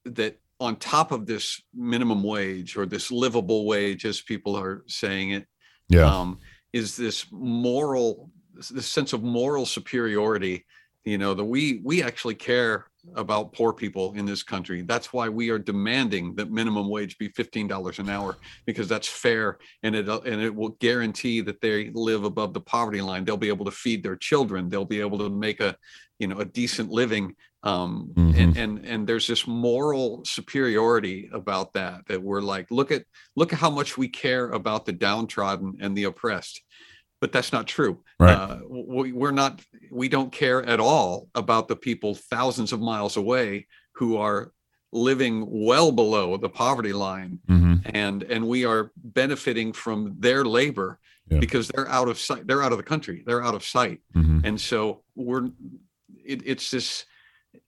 that 0.04 0.38
on 0.60 0.76
top 0.76 1.12
of 1.12 1.26
this 1.26 1.60
minimum 1.74 2.22
wage 2.22 2.76
or 2.76 2.86
this 2.86 3.10
livable 3.10 3.66
wage, 3.66 4.04
as 4.04 4.20
people 4.20 4.56
are 4.56 4.84
saying 4.86 5.30
it, 5.30 5.46
yeah, 5.88 6.04
um, 6.04 6.38
is 6.72 6.96
this 6.96 7.26
moral, 7.30 8.30
this 8.70 8.86
sense 8.86 9.12
of 9.12 9.22
moral 9.22 9.66
superiority. 9.66 10.64
You 11.04 11.18
know, 11.18 11.34
that 11.34 11.44
we 11.44 11.80
we 11.84 12.02
actually 12.02 12.36
care 12.36 12.86
about 13.16 13.52
poor 13.52 13.72
people 13.72 14.12
in 14.14 14.24
this 14.24 14.42
country. 14.42 14.82
That's 14.82 15.12
why 15.12 15.28
we 15.28 15.50
are 15.50 15.58
demanding 15.58 16.34
that 16.36 16.50
minimum 16.50 16.88
wage 16.88 17.18
be 17.18 17.28
$15 17.28 17.98
an 17.98 18.08
hour 18.08 18.36
because 18.64 18.88
that's 18.88 19.08
fair 19.08 19.58
and 19.82 19.94
it 19.94 20.08
and 20.08 20.40
it 20.40 20.54
will 20.54 20.70
guarantee 20.80 21.40
that 21.42 21.60
they 21.60 21.90
live 21.90 22.24
above 22.24 22.54
the 22.54 22.60
poverty 22.60 23.00
line. 23.00 23.24
They'll 23.24 23.36
be 23.36 23.48
able 23.48 23.64
to 23.64 23.70
feed 23.70 24.02
their 24.02 24.16
children. 24.16 24.68
They'll 24.68 24.84
be 24.84 25.00
able 25.00 25.18
to 25.18 25.30
make 25.30 25.60
a 25.60 25.76
you 26.18 26.28
know 26.28 26.38
a 26.38 26.44
decent 26.44 26.90
living. 26.90 27.34
Um, 27.64 28.10
mm-hmm. 28.14 28.40
and 28.40 28.56
and 28.56 28.86
and 28.86 29.06
there's 29.06 29.26
this 29.26 29.46
moral 29.46 30.24
superiority 30.24 31.30
about 31.32 31.72
that 31.74 32.06
that 32.08 32.22
we're 32.22 32.40
like 32.40 32.70
look 32.70 32.90
at 32.90 33.04
look 33.36 33.52
at 33.52 33.58
how 33.58 33.70
much 33.70 33.96
we 33.96 34.08
care 34.08 34.50
about 34.50 34.84
the 34.84 34.92
downtrodden 34.92 35.78
and 35.80 35.96
the 35.96 36.04
oppressed 36.04 36.60
but 37.22 37.30
that's 37.30 37.52
not 37.52 37.68
true. 37.68 38.02
Right. 38.18 38.36
Uh, 38.36 38.58
we, 38.68 39.12
we're 39.12 39.30
not. 39.30 39.60
We 39.92 40.08
don't 40.08 40.32
care 40.32 40.60
at 40.64 40.80
all 40.80 41.28
about 41.36 41.68
the 41.68 41.76
people 41.76 42.16
thousands 42.16 42.72
of 42.72 42.80
miles 42.80 43.16
away 43.16 43.68
who 43.92 44.16
are 44.16 44.52
living 44.90 45.46
well 45.48 45.92
below 45.92 46.36
the 46.36 46.48
poverty 46.48 46.92
line, 46.92 47.38
mm-hmm. 47.48 47.76
and 47.84 48.24
and 48.24 48.48
we 48.48 48.64
are 48.64 48.90
benefiting 48.96 49.72
from 49.72 50.16
their 50.18 50.44
labor 50.44 50.98
yeah. 51.30 51.38
because 51.38 51.68
they're 51.68 51.88
out 51.88 52.08
of 52.08 52.18
sight. 52.18 52.44
They're 52.48 52.62
out 52.62 52.72
of 52.72 52.78
the 52.78 52.84
country. 52.84 53.22
They're 53.24 53.44
out 53.44 53.54
of 53.54 53.62
sight, 53.64 54.00
mm-hmm. 54.16 54.40
and 54.44 54.60
so 54.60 55.04
we're. 55.14 55.46
It, 56.26 56.42
it's 56.44 56.72
this. 56.72 57.04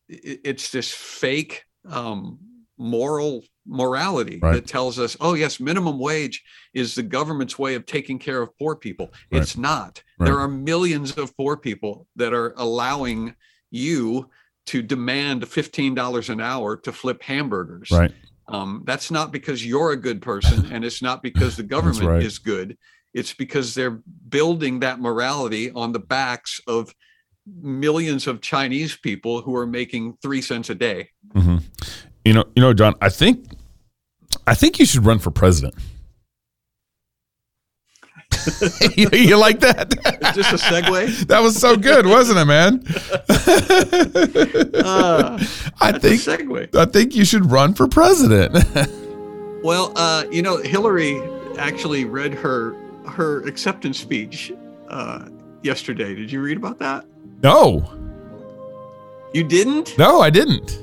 It, 0.09 0.41
it's 0.43 0.73
this 0.73 0.91
fake 0.91 1.63
um, 1.89 2.41
moral 2.77 3.45
morality 3.67 4.39
right. 4.43 4.55
that 4.55 4.67
tells 4.67 4.99
us, 4.99 5.17
oh, 5.21 5.35
yes, 5.35 5.61
minimum 5.61 5.99
wage 5.99 6.43
is 6.73 6.95
the 6.95 7.03
government's 7.03 7.59
way 7.59 7.75
of 7.75 7.87
taking 7.87 8.19
care 8.19 8.43
of 8.43 8.57
poor 8.59 8.77
people. 8.77 9.13
Right. 9.31 9.43
It's 9.43 9.57
not. 9.57 10.03
Right. 10.19 10.27
There 10.27 10.39
are 10.39 10.49
millions 10.49 11.13
of 11.13 11.37
poor 11.37 11.57
people 11.57 12.07
that 12.17 12.33
are 12.33 12.55
allowing 12.57 13.35
you 13.71 14.31
to 14.67 14.83
demand 14.83 15.43
$15 15.43 16.29
an 16.31 16.41
hour 16.41 16.77
to 16.79 16.93
flip 16.93 17.23
hamburgers. 17.23 17.91
Right. 17.91 18.13
Um, 18.49 18.83
that's 18.87 19.11
not 19.11 19.33
because 19.33 19.65
you're 19.65 19.93
a 19.93 19.97
good 19.97 20.21
person 20.21 20.67
and 20.73 20.85
it's 20.85 21.03
not 21.03 21.23
because 21.23 21.57
the 21.57 21.63
government 21.63 22.23
is 22.23 22.39
good. 22.39 22.77
It's 23.13 23.33
because 23.33 23.75
they're 23.75 24.03
building 24.29 24.81
that 24.81 25.01
morality 25.01 25.71
on 25.71 25.93
the 25.93 26.01
backs 26.01 26.61
of 26.67 26.95
millions 27.47 28.27
of 28.27 28.41
Chinese 28.41 28.97
people 28.97 29.43
who 29.43 29.55
are 29.55 29.67
making 29.67 30.17
three 30.23 30.43
cents 30.43 30.71
a 30.71 30.75
day. 30.75 31.11
Mm-hmm. 31.35 31.59
You 32.25 32.33
know, 32.33 32.45
you 32.57 32.63
know, 32.63 32.73
John. 32.73 32.95
I 33.01 33.11
think 33.11 33.47
I 34.47 34.55
think 34.55 34.79
you 34.79 34.87
should 34.87 35.05
run 35.07 35.19
for 35.19 35.31
president. 35.31 35.75
you, 38.97 39.09
you 39.13 39.37
like 39.37 39.61
that? 39.61 39.91
this 40.35 40.53
a 40.53 40.57
segue? 40.57 41.27
That 41.29 41.41
was 41.41 41.57
so 41.59 41.77
good, 41.77 42.07
wasn't 42.07 42.39
it, 42.41 42.45
man? 42.45 42.85
Uh, 44.75 45.39
I 45.81 45.93
think 45.99 46.21
segue. 46.21 46.75
I 46.75 46.85
think 46.87 47.15
you 47.15 47.25
should 47.25 47.51
run 47.51 47.75
for 47.75 47.89
president. 47.89 48.57
Well, 49.65 49.93
uh, 49.97 50.25
you 50.31 50.43
know, 50.43 50.59
Hillary 50.59 51.23
actually 51.57 52.05
read 52.05 52.35
her 52.35 52.75
her 53.09 53.41
acceptance 53.47 53.99
speech 53.99 54.53
uh, 54.91 55.31
yesterday. 55.63 56.15
Did 56.15 56.31
you 56.31 56.43
read 56.43 56.59
about 56.59 56.79
that? 56.81 57.07
no, 57.43 57.83
You 59.33 59.43
didn't? 59.43 59.97
no, 59.97 60.21
I 60.21 60.29
didn't. 60.29 60.79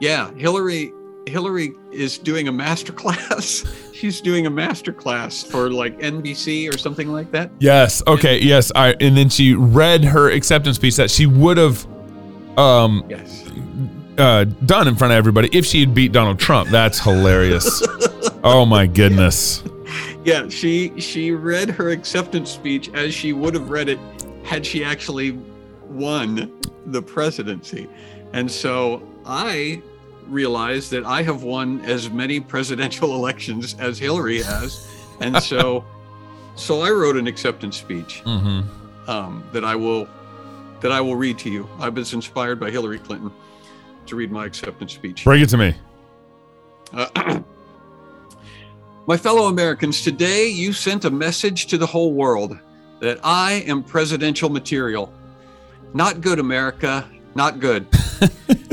Yeah, 0.00 0.32
Hillary 0.34 0.90
Hillary 1.26 1.74
is 1.90 2.18
doing 2.18 2.46
a 2.48 2.52
master 2.52 2.92
class. 2.92 3.64
She's 3.92 4.20
doing 4.20 4.46
a 4.46 4.50
master 4.50 4.92
class 4.92 5.42
for 5.42 5.70
like 5.70 5.98
NBC 5.98 6.72
or 6.72 6.78
something 6.78 7.08
like 7.08 7.30
that. 7.32 7.50
Yes. 7.58 8.02
Okay. 8.06 8.38
Yes. 8.40 8.70
I 8.74 8.94
and 9.00 9.16
then 9.16 9.28
she 9.28 9.54
read 9.54 10.04
her 10.04 10.30
acceptance 10.30 10.76
speech 10.76 10.96
that 10.96 11.10
she 11.10 11.26
would 11.26 11.56
have 11.56 11.86
um 12.58 13.04
Yes. 13.08 13.44
uh 14.18 14.44
done 14.44 14.86
in 14.86 14.94
front 14.96 15.12
of 15.12 15.16
everybody 15.16 15.48
if 15.52 15.66
she 15.66 15.80
had 15.80 15.94
beat 15.94 16.12
Donald 16.12 16.38
Trump. 16.38 16.68
That's 16.70 17.00
hilarious. 17.00 17.82
oh 18.44 18.64
my 18.66 18.86
goodness. 18.86 19.64
Yeah, 20.24 20.48
she 20.48 20.98
she 21.00 21.32
read 21.32 21.70
her 21.70 21.90
acceptance 21.90 22.50
speech 22.50 22.90
as 22.94 23.14
she 23.14 23.32
would 23.32 23.54
have 23.54 23.70
read 23.70 23.88
it 23.88 23.98
had 24.44 24.64
she 24.64 24.84
actually 24.84 25.32
won 25.88 26.52
the 26.86 27.00
presidency. 27.02 27.88
And 28.32 28.50
so 28.50 29.02
I 29.24 29.82
realized 30.28 30.90
that 30.90 31.04
I 31.04 31.22
have 31.22 31.42
won 31.42 31.80
as 31.80 32.10
many 32.10 32.40
presidential 32.40 33.14
elections 33.20 33.74
as 33.78 33.98
Hillary 33.98 34.42
has. 34.42 34.86
And 35.20 35.42
so 35.42 35.84
so 36.54 36.80
I 36.80 36.90
wrote 36.90 37.16
an 37.16 37.26
acceptance 37.26 37.76
speech 37.76 38.22
Mm-hmm. 38.24 39.10
um, 39.10 39.44
that 39.52 39.64
I 39.64 39.74
will 39.76 40.08
that 40.80 40.92
I 40.92 41.00
will 41.00 41.16
read 41.16 41.38
to 41.38 41.50
you. 41.50 41.68
I 41.78 41.88
was 41.88 42.12
inspired 42.12 42.60
by 42.60 42.70
Hillary 42.70 42.98
Clinton 42.98 43.30
to 44.06 44.16
read 44.16 44.30
my 44.30 44.44
acceptance 44.46 44.92
speech. 44.92 45.24
Bring 45.24 45.42
it 45.42 45.48
to 45.48 45.56
me. 45.56 45.74
Uh, 46.92 47.40
My 49.08 49.16
fellow 49.16 49.46
Americans, 49.46 50.02
today 50.02 50.48
you 50.48 50.72
sent 50.72 51.04
a 51.04 51.10
message 51.10 51.66
to 51.68 51.78
the 51.78 51.86
whole 51.86 52.12
world 52.12 52.58
that 52.98 53.20
I 53.22 53.64
am 53.68 53.84
presidential 53.84 54.48
material. 54.48 55.12
Not 55.94 56.20
good, 56.20 56.40
America, 56.40 57.08
not 57.36 57.60
good. 57.60 57.86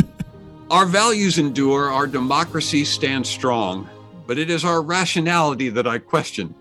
our 0.73 0.87
values 0.87 1.37
endure, 1.37 1.91
our 1.91 2.07
democracy 2.07 2.83
stands 2.83 3.29
strong, 3.29 3.87
but 4.25 4.39
it 4.39 4.49
is 4.49 4.65
our 4.65 4.81
rationality 4.81 5.69
that 5.69 5.85
I 5.85 5.99
question. 5.99 6.55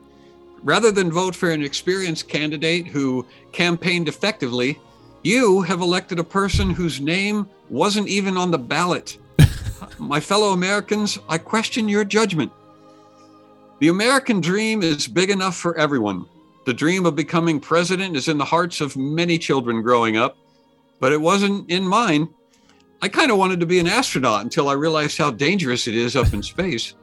Rather 0.62 0.92
than 0.92 1.11
vote 1.11 1.35
for 1.35 1.51
an 1.51 1.62
experienced 1.62 2.29
candidate 2.29 2.87
who 2.87 3.27
campaigned 3.53 4.09
effectively, 4.09 4.79
you 5.22 5.62
have 5.62 5.81
elected 5.81 6.18
a 6.18 6.25
person 6.25 6.68
whose 6.68 7.01
name 7.01 7.48
wasn't 7.70 8.07
even 8.07 8.37
on 8.37 8.51
the 8.51 8.59
ballot. 8.59 9.16
My 9.98 10.20
fellow 10.20 10.53
Americans, 10.53 11.18
I 11.27 11.38
question 11.38 11.88
your 11.88 12.05
judgment. 12.05 12.53
The 13.79 13.88
American 13.88 14.42
dream 14.42 14.83
is 14.83 15.09
big 15.09 15.31
enough 15.31 15.57
for 15.57 15.75
everyone. 15.79 16.27
The 16.66 16.75
dream 16.75 17.07
of 17.07 17.16
becoming 17.16 17.59
president 17.59 18.14
is 18.14 18.29
in 18.29 18.37
the 18.37 18.44
hearts 18.44 18.83
of 18.83 18.94
many 18.94 19.38
children 19.38 19.81
growing 19.81 20.18
up, 20.18 20.37
but 21.01 21.12
it 21.12 21.20
wasn't 21.22 21.70
in 21.70 21.88
mine. 21.88 22.29
I 23.02 23.08
kind 23.08 23.32
of 23.32 23.36
wanted 23.36 23.58
to 23.58 23.66
be 23.66 23.80
an 23.80 23.88
astronaut 23.88 24.42
until 24.42 24.68
I 24.68 24.74
realized 24.74 25.18
how 25.18 25.32
dangerous 25.32 25.88
it 25.88 25.96
is 25.96 26.14
up 26.14 26.32
in 26.32 26.40
space. 26.40 26.94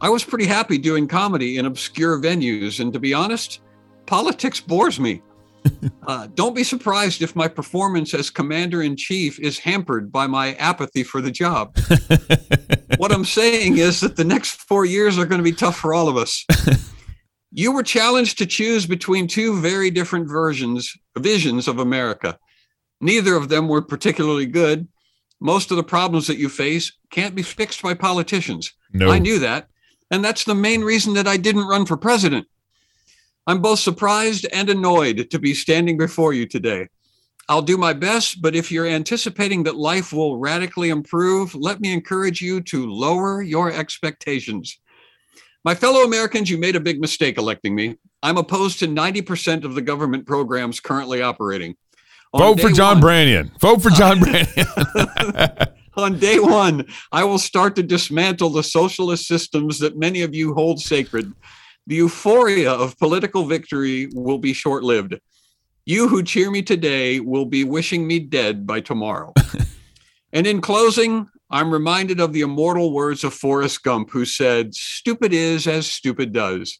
I 0.00 0.08
was 0.08 0.22
pretty 0.22 0.46
happy 0.46 0.78
doing 0.78 1.08
comedy 1.08 1.58
in 1.58 1.66
obscure 1.66 2.20
venues, 2.20 2.78
and 2.78 2.92
to 2.92 3.00
be 3.00 3.12
honest, 3.12 3.60
politics 4.06 4.60
bores 4.60 4.98
me. 4.98 5.22
Uh, 6.06 6.28
don't 6.34 6.54
be 6.54 6.62
surprised 6.62 7.22
if 7.22 7.34
my 7.34 7.48
performance 7.48 8.14
as 8.14 8.30
commander 8.30 8.80
in 8.80 8.96
chief 8.96 9.40
is 9.40 9.58
hampered 9.58 10.12
by 10.12 10.24
my 10.24 10.54
apathy 10.54 11.02
for 11.02 11.20
the 11.20 11.32
job. 11.32 11.76
what 12.98 13.10
I'm 13.10 13.24
saying 13.24 13.78
is 13.78 13.98
that 13.98 14.14
the 14.14 14.22
next 14.22 14.60
four 14.60 14.84
years 14.84 15.18
are 15.18 15.26
going 15.26 15.40
to 15.40 15.44
be 15.44 15.50
tough 15.50 15.76
for 15.76 15.92
all 15.92 16.06
of 16.06 16.16
us. 16.16 16.46
you 17.50 17.72
were 17.72 17.82
challenged 17.82 18.38
to 18.38 18.46
choose 18.46 18.86
between 18.86 19.26
two 19.26 19.60
very 19.60 19.90
different 19.90 20.28
versions, 20.28 20.94
visions 21.18 21.66
of 21.66 21.80
America. 21.80 22.38
Neither 23.00 23.34
of 23.34 23.48
them 23.48 23.66
were 23.66 23.82
particularly 23.82 24.46
good. 24.46 24.86
Most 25.40 25.70
of 25.70 25.76
the 25.76 25.82
problems 25.82 26.26
that 26.26 26.38
you 26.38 26.48
face 26.48 26.92
can't 27.10 27.34
be 27.34 27.42
fixed 27.42 27.82
by 27.82 27.94
politicians. 27.94 28.72
No. 28.92 29.10
I 29.10 29.18
knew 29.18 29.38
that. 29.40 29.68
And 30.10 30.24
that's 30.24 30.44
the 30.44 30.54
main 30.54 30.82
reason 30.82 31.14
that 31.14 31.26
I 31.26 31.36
didn't 31.36 31.66
run 31.66 31.84
for 31.84 31.96
president. 31.96 32.46
I'm 33.46 33.60
both 33.60 33.78
surprised 33.78 34.46
and 34.52 34.68
annoyed 34.68 35.30
to 35.30 35.38
be 35.38 35.54
standing 35.54 35.96
before 35.96 36.32
you 36.32 36.46
today. 36.46 36.88
I'll 37.48 37.62
do 37.62 37.76
my 37.76 37.92
best, 37.92 38.42
but 38.42 38.56
if 38.56 38.72
you're 38.72 38.88
anticipating 38.88 39.62
that 39.64 39.76
life 39.76 40.12
will 40.12 40.38
radically 40.38 40.88
improve, 40.88 41.54
let 41.54 41.80
me 41.80 41.92
encourage 41.92 42.40
you 42.40 42.60
to 42.62 42.90
lower 42.90 43.40
your 43.40 43.70
expectations. 43.70 44.80
My 45.64 45.74
fellow 45.74 46.02
Americans, 46.02 46.50
you 46.50 46.58
made 46.58 46.74
a 46.74 46.80
big 46.80 47.00
mistake 47.00 47.38
electing 47.38 47.74
me. 47.74 47.96
I'm 48.22 48.36
opposed 48.36 48.80
to 48.80 48.88
90% 48.88 49.64
of 49.64 49.74
the 49.74 49.82
government 49.82 50.26
programs 50.26 50.80
currently 50.80 51.22
operating. 51.22 51.76
Vote 52.34 52.60
for 52.60 52.70
John 52.70 53.00
one- 53.00 53.02
Branyan. 53.02 53.60
Vote 53.60 53.82
for 53.82 53.90
John 53.90 54.20
Branyan. 54.20 55.72
On 55.96 56.18
day 56.18 56.38
one, 56.38 56.86
I 57.10 57.24
will 57.24 57.38
start 57.38 57.74
to 57.76 57.82
dismantle 57.82 58.50
the 58.50 58.62
socialist 58.62 59.26
systems 59.26 59.78
that 59.78 59.96
many 59.96 60.22
of 60.22 60.34
you 60.34 60.52
hold 60.52 60.78
sacred. 60.80 61.32
The 61.86 61.96
euphoria 61.96 62.70
of 62.70 62.98
political 62.98 63.46
victory 63.46 64.08
will 64.12 64.36
be 64.38 64.52
short 64.52 64.82
lived. 64.82 65.18
You 65.86 66.08
who 66.08 66.22
cheer 66.22 66.50
me 66.50 66.62
today 66.62 67.20
will 67.20 67.46
be 67.46 67.64
wishing 67.64 68.06
me 68.06 68.18
dead 68.18 68.66
by 68.66 68.80
tomorrow. 68.80 69.32
and 70.32 70.46
in 70.46 70.60
closing, 70.60 71.28
I'm 71.48 71.70
reminded 71.70 72.20
of 72.20 72.32
the 72.32 72.40
immortal 72.42 72.92
words 72.92 73.24
of 73.24 73.32
Forrest 73.32 73.82
Gump, 73.82 74.10
who 74.10 74.24
said, 74.24 74.74
Stupid 74.74 75.32
is 75.32 75.66
as 75.66 75.86
stupid 75.86 76.32
does. 76.32 76.78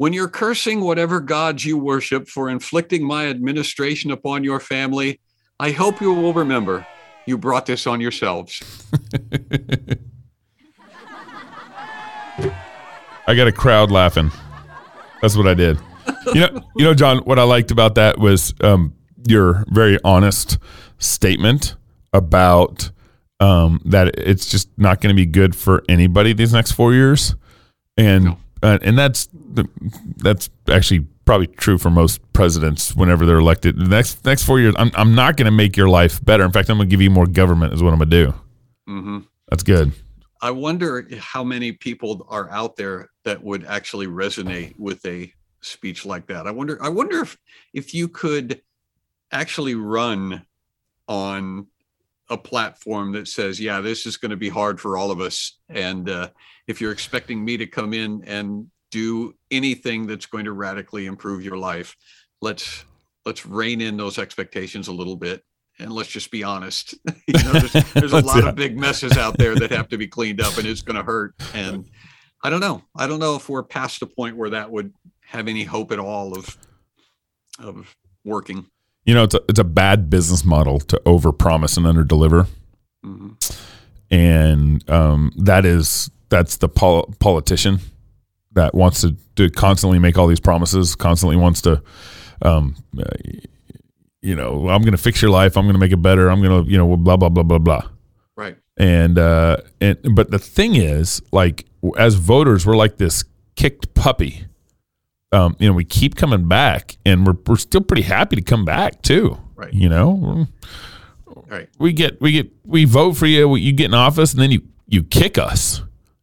When 0.00 0.14
you're 0.14 0.28
cursing 0.28 0.80
whatever 0.80 1.20
gods 1.20 1.66
you 1.66 1.76
worship 1.76 2.26
for 2.26 2.48
inflicting 2.48 3.06
my 3.06 3.28
administration 3.28 4.10
upon 4.10 4.42
your 4.44 4.58
family, 4.58 5.20
I 5.58 5.72
hope 5.72 6.00
you 6.00 6.14
will 6.14 6.32
remember 6.32 6.86
you 7.26 7.36
brought 7.36 7.66
this 7.66 7.86
on 7.86 8.00
yourselves. 8.00 8.62
I 13.26 13.34
got 13.34 13.46
a 13.46 13.52
crowd 13.52 13.90
laughing. 13.90 14.30
That's 15.20 15.36
what 15.36 15.46
I 15.46 15.52
did. 15.52 15.78
You 16.32 16.40
know, 16.46 16.62
you 16.76 16.84
know, 16.86 16.94
John. 16.94 17.18
What 17.18 17.38
I 17.38 17.42
liked 17.42 17.70
about 17.70 17.94
that 17.96 18.18
was 18.18 18.54
um, 18.62 18.94
your 19.28 19.66
very 19.68 19.98
honest 20.02 20.56
statement 20.96 21.76
about 22.14 22.90
um, 23.38 23.82
that 23.84 24.18
it's 24.18 24.50
just 24.50 24.70
not 24.78 25.02
going 25.02 25.14
to 25.14 25.22
be 25.22 25.26
good 25.26 25.54
for 25.54 25.84
anybody 25.90 26.32
these 26.32 26.54
next 26.54 26.72
four 26.72 26.94
years, 26.94 27.34
and 27.98 28.24
No. 28.24 28.38
Uh, 28.62 28.78
and 28.82 28.98
that's 28.98 29.26
the, 29.26 29.68
that's 30.16 30.50
actually 30.68 31.06
probably 31.24 31.46
true 31.46 31.78
for 31.78 31.90
most 31.90 32.20
presidents 32.32 32.94
whenever 32.94 33.24
they're 33.24 33.38
elected. 33.38 33.76
The 33.78 33.84
next 33.88 34.24
next 34.24 34.42
four 34.44 34.60
years, 34.60 34.74
I'm 34.78 34.90
I'm 34.94 35.14
not 35.14 35.36
going 35.36 35.46
to 35.46 35.52
make 35.52 35.76
your 35.76 35.88
life 35.88 36.24
better. 36.24 36.44
In 36.44 36.52
fact, 36.52 36.68
I'm 36.68 36.76
going 36.76 36.88
to 36.88 36.92
give 36.92 37.00
you 37.00 37.10
more 37.10 37.26
government. 37.26 37.72
Is 37.72 37.82
what 37.82 37.92
I'm 37.92 37.98
going 37.98 38.10
to 38.10 38.24
do. 38.24 38.34
hmm 38.86 39.18
That's 39.48 39.62
good. 39.62 39.92
I 40.42 40.50
wonder 40.50 41.06
how 41.18 41.44
many 41.44 41.72
people 41.72 42.26
are 42.28 42.50
out 42.50 42.76
there 42.76 43.10
that 43.24 43.42
would 43.42 43.64
actually 43.66 44.06
resonate 44.06 44.74
with 44.78 45.04
a 45.04 45.32
speech 45.60 46.06
like 46.06 46.26
that. 46.28 46.46
I 46.46 46.50
wonder. 46.50 46.82
I 46.82 46.88
wonder 46.88 47.20
if 47.20 47.38
if 47.74 47.94
you 47.94 48.08
could 48.08 48.62
actually 49.32 49.74
run 49.74 50.44
on 51.08 51.66
a 52.30 52.38
platform 52.38 53.12
that 53.12 53.28
says, 53.28 53.60
"Yeah, 53.60 53.80
this 53.80 54.06
is 54.06 54.16
going 54.16 54.30
to 54.30 54.36
be 54.36 54.48
hard 54.48 54.80
for 54.80 54.96
all 54.96 55.10
of 55.10 55.20
us," 55.20 55.58
and 55.68 56.08
uh, 56.08 56.30
if 56.66 56.80
you're 56.80 56.92
expecting 56.92 57.44
me 57.44 57.56
to 57.58 57.66
come 57.66 57.92
in 57.92 58.24
and 58.24 58.66
do 58.90 59.34
anything 59.50 60.06
that's 60.06 60.26
going 60.26 60.46
to 60.46 60.52
radically 60.52 61.06
improve 61.06 61.44
your 61.44 61.58
life, 61.58 61.96
let's 62.40 62.84
let's 63.26 63.44
rein 63.44 63.80
in 63.80 63.96
those 63.96 64.18
expectations 64.18 64.88
a 64.88 64.92
little 64.92 65.16
bit 65.16 65.44
and 65.80 65.92
let's 65.92 66.08
just 66.08 66.30
be 66.30 66.44
honest. 66.44 66.94
you 67.26 67.42
know, 67.44 67.52
there's, 67.52 67.92
there's 67.92 68.12
a 68.12 68.20
lot 68.20 68.42
yeah. 68.42 68.50
of 68.50 68.54
big 68.54 68.78
messes 68.78 69.16
out 69.16 69.36
there 69.38 69.54
that 69.54 69.70
have 69.70 69.88
to 69.88 69.98
be 69.98 70.06
cleaned 70.06 70.40
up, 70.40 70.56
and 70.58 70.66
it's 70.66 70.82
going 70.82 70.96
to 70.96 71.02
hurt. 71.02 71.34
And 71.54 71.86
I 72.42 72.50
don't 72.50 72.60
know. 72.60 72.82
I 72.96 73.06
don't 73.06 73.18
know 73.18 73.34
if 73.36 73.48
we're 73.48 73.62
past 73.62 74.00
the 74.00 74.06
point 74.06 74.36
where 74.36 74.50
that 74.50 74.70
would 74.70 74.92
have 75.22 75.48
any 75.48 75.64
hope 75.64 75.92
at 75.92 75.98
all 75.98 76.36
of 76.36 76.56
of 77.58 77.94
working. 78.24 78.66
You 79.04 79.14
know, 79.14 79.24
it's 79.24 79.34
a, 79.34 79.40
it's 79.48 79.58
a 79.58 79.64
bad 79.64 80.10
business 80.10 80.44
model 80.44 80.78
to 80.80 81.00
overpromise 81.06 81.76
and 81.76 81.86
underdeliver. 81.86 82.46
Mhm. 83.04 83.58
and 84.10 84.90
um, 84.90 85.32
that 85.36 85.64
is 85.64 86.10
that's 86.28 86.58
the 86.58 86.68
pol- 86.68 87.12
politician 87.18 87.78
that 88.52 88.74
wants 88.74 89.00
to, 89.00 89.16
to 89.36 89.48
constantly 89.48 89.98
make 89.98 90.18
all 90.18 90.26
these 90.26 90.40
promises, 90.40 90.94
constantly 90.94 91.36
wants 91.36 91.62
to, 91.62 91.82
um, 92.42 92.74
uh, 92.98 93.04
you 94.20 94.34
know, 94.34 94.68
I'm 94.68 94.82
going 94.82 94.92
to 94.92 94.98
fix 94.98 95.22
your 95.22 95.30
life, 95.30 95.56
I'm 95.56 95.64
going 95.64 95.74
to 95.74 95.78
make 95.80 95.92
it 95.92 96.02
better, 96.02 96.28
I'm 96.30 96.42
going 96.42 96.64
to, 96.64 96.70
you 96.70 96.76
know, 96.76 96.94
blah 96.96 97.16
blah 97.16 97.30
blah 97.30 97.42
blah 97.42 97.58
blah. 97.58 97.88
Right. 98.36 98.56
And 98.76 99.18
uh, 99.18 99.58
and 99.80 99.96
but 100.14 100.30
the 100.30 100.38
thing 100.38 100.74
is, 100.74 101.22
like, 101.32 101.66
as 101.96 102.14
voters, 102.16 102.66
we're 102.66 102.76
like 102.76 102.98
this 102.98 103.24
kicked 103.56 103.94
puppy. 103.94 104.44
Um, 105.32 105.54
you 105.60 105.68
know, 105.68 105.74
we 105.74 105.84
keep 105.84 106.16
coming 106.16 106.48
back, 106.48 106.96
and 107.06 107.26
we're 107.26 107.36
we're 107.46 107.56
still 107.56 107.80
pretty 107.82 108.02
happy 108.02 108.36
to 108.36 108.42
come 108.42 108.64
back 108.64 109.02
too. 109.02 109.38
Right. 109.54 109.72
You 109.72 109.88
know, 109.88 110.46
Right. 111.48 111.68
we 111.78 111.92
get 111.92 112.20
we 112.20 112.32
get 112.32 112.50
we 112.64 112.84
vote 112.84 113.12
for 113.16 113.26
you, 113.26 113.54
you 113.56 113.72
get 113.72 113.86
in 113.86 113.94
office, 113.94 114.32
and 114.32 114.42
then 114.42 114.50
you 114.50 114.62
you 114.88 115.02
kick 115.04 115.38
us, 115.38 115.82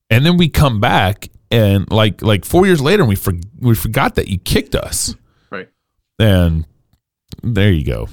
and 0.10 0.26
then 0.26 0.36
we 0.38 0.50
come 0.50 0.82
back, 0.82 1.30
and 1.52 1.90
like 1.92 2.22
like 2.22 2.44
four 2.44 2.66
years 2.66 2.82
later, 2.82 3.06
we 3.06 3.16
for, 3.16 3.34
we 3.60 3.76
forgot 3.76 4.16
that 4.16 4.28
you 4.28 4.38
kicked 4.40 4.76
us, 4.76 5.16
Right. 5.50 5.70
and 6.20 6.66
there 7.44 7.72
you 7.72 7.86
go. 7.86 8.10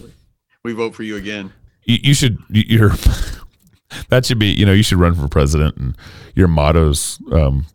We 0.63 0.73
vote 0.75 0.95
for 0.95 1.03
you 1.03 1.17
again. 1.17 1.53
You, 1.85 1.99
you 2.05 2.15
should 2.15 2.39
you- 2.51 2.65
you're 2.79 2.91
that 4.11 4.25
should 4.25 4.39
be 4.39 4.47
you 4.53 4.65
know 4.65 4.73
you 4.73 4.85
should 4.85 4.99
run 4.99 5.17
for 5.17 5.27
president, 5.27 5.77
and 5.77 5.97
your 6.37 6.47
motto's 6.49 7.19
um, 7.33 7.67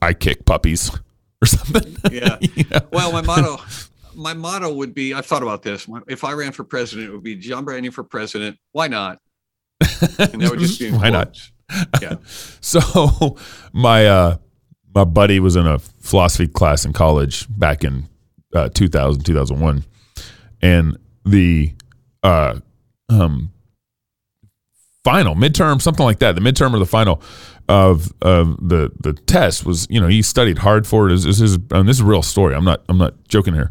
I 0.00 0.14
kick 0.14 0.46
puppies 0.46 0.90
or 1.42 1.46
something. 1.46 1.96
Yeah. 2.10 2.36
You 2.40 2.64
know? 2.70 2.80
Well, 2.92 3.12
my 3.12 3.22
motto, 3.22 3.56
my 4.14 4.34
motto 4.34 4.72
would 4.72 4.94
be. 4.94 5.14
I've 5.14 5.26
thought 5.26 5.42
about 5.42 5.62
this. 5.62 5.88
If 6.06 6.22
I 6.22 6.32
ran 6.32 6.52
for 6.52 6.62
president, 6.64 7.08
it 7.08 7.12
would 7.12 7.24
be 7.24 7.34
John 7.34 7.64
Branyan 7.66 7.92
for 7.92 8.04
president. 8.04 8.58
Why 8.72 8.88
not? 8.88 9.18
And 9.80 10.40
that 10.40 10.50
would 10.50 10.60
just 10.60 10.78
be 10.78 10.90
Why 10.92 11.10
not? 11.10 11.38
Yeah. 12.00 12.16
So 12.60 13.36
my 13.72 14.06
uh 14.06 14.36
my 14.94 15.04
buddy 15.04 15.40
was 15.40 15.56
in 15.56 15.66
a 15.66 15.78
philosophy 15.78 16.46
class 16.46 16.84
in 16.84 16.92
college 16.92 17.46
back 17.58 17.84
in 17.84 18.08
uh 18.54 18.68
2000 18.68 19.24
2001 19.24 19.84
and 20.62 20.96
the 21.24 21.72
uh 22.22 22.58
um 23.08 23.50
final 25.04 25.34
midterm 25.34 25.80
something 25.80 26.04
like 26.04 26.18
that 26.20 26.34
the 26.34 26.40
midterm 26.40 26.74
or 26.74 26.78
the 26.78 26.86
final 26.86 27.20
of 27.68 28.12
of 28.20 28.56
the 28.68 28.90
the 29.00 29.14
test 29.14 29.64
was 29.64 29.86
you 29.88 30.00
know 30.00 30.08
he 30.08 30.22
studied 30.22 30.58
hard 30.58 30.86
for 30.86 31.08
it. 31.08 31.12
This 31.12 31.24
is 31.24 31.38
his 31.38 31.58
um, 31.72 31.86
this 31.86 31.96
is 31.96 32.00
a 32.00 32.04
real 32.04 32.22
story. 32.22 32.54
I'm 32.54 32.64
not 32.64 32.82
i'm 32.88 32.98
not 32.98 33.14
joking 33.28 33.54
here. 33.54 33.70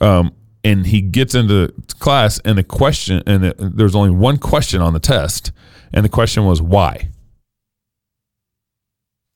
Um 0.00 0.32
and 0.64 0.86
he 0.86 1.00
gets 1.00 1.34
into 1.34 1.74
class 1.98 2.38
and 2.44 2.56
the 2.56 2.62
question 2.62 3.22
and 3.26 3.44
it, 3.46 3.56
there's 3.58 3.96
only 3.96 4.10
one 4.10 4.38
question 4.38 4.80
on 4.80 4.92
the 4.92 5.00
test 5.00 5.50
and 5.92 6.04
the 6.04 6.08
question 6.08 6.44
was 6.44 6.62
why. 6.62 7.10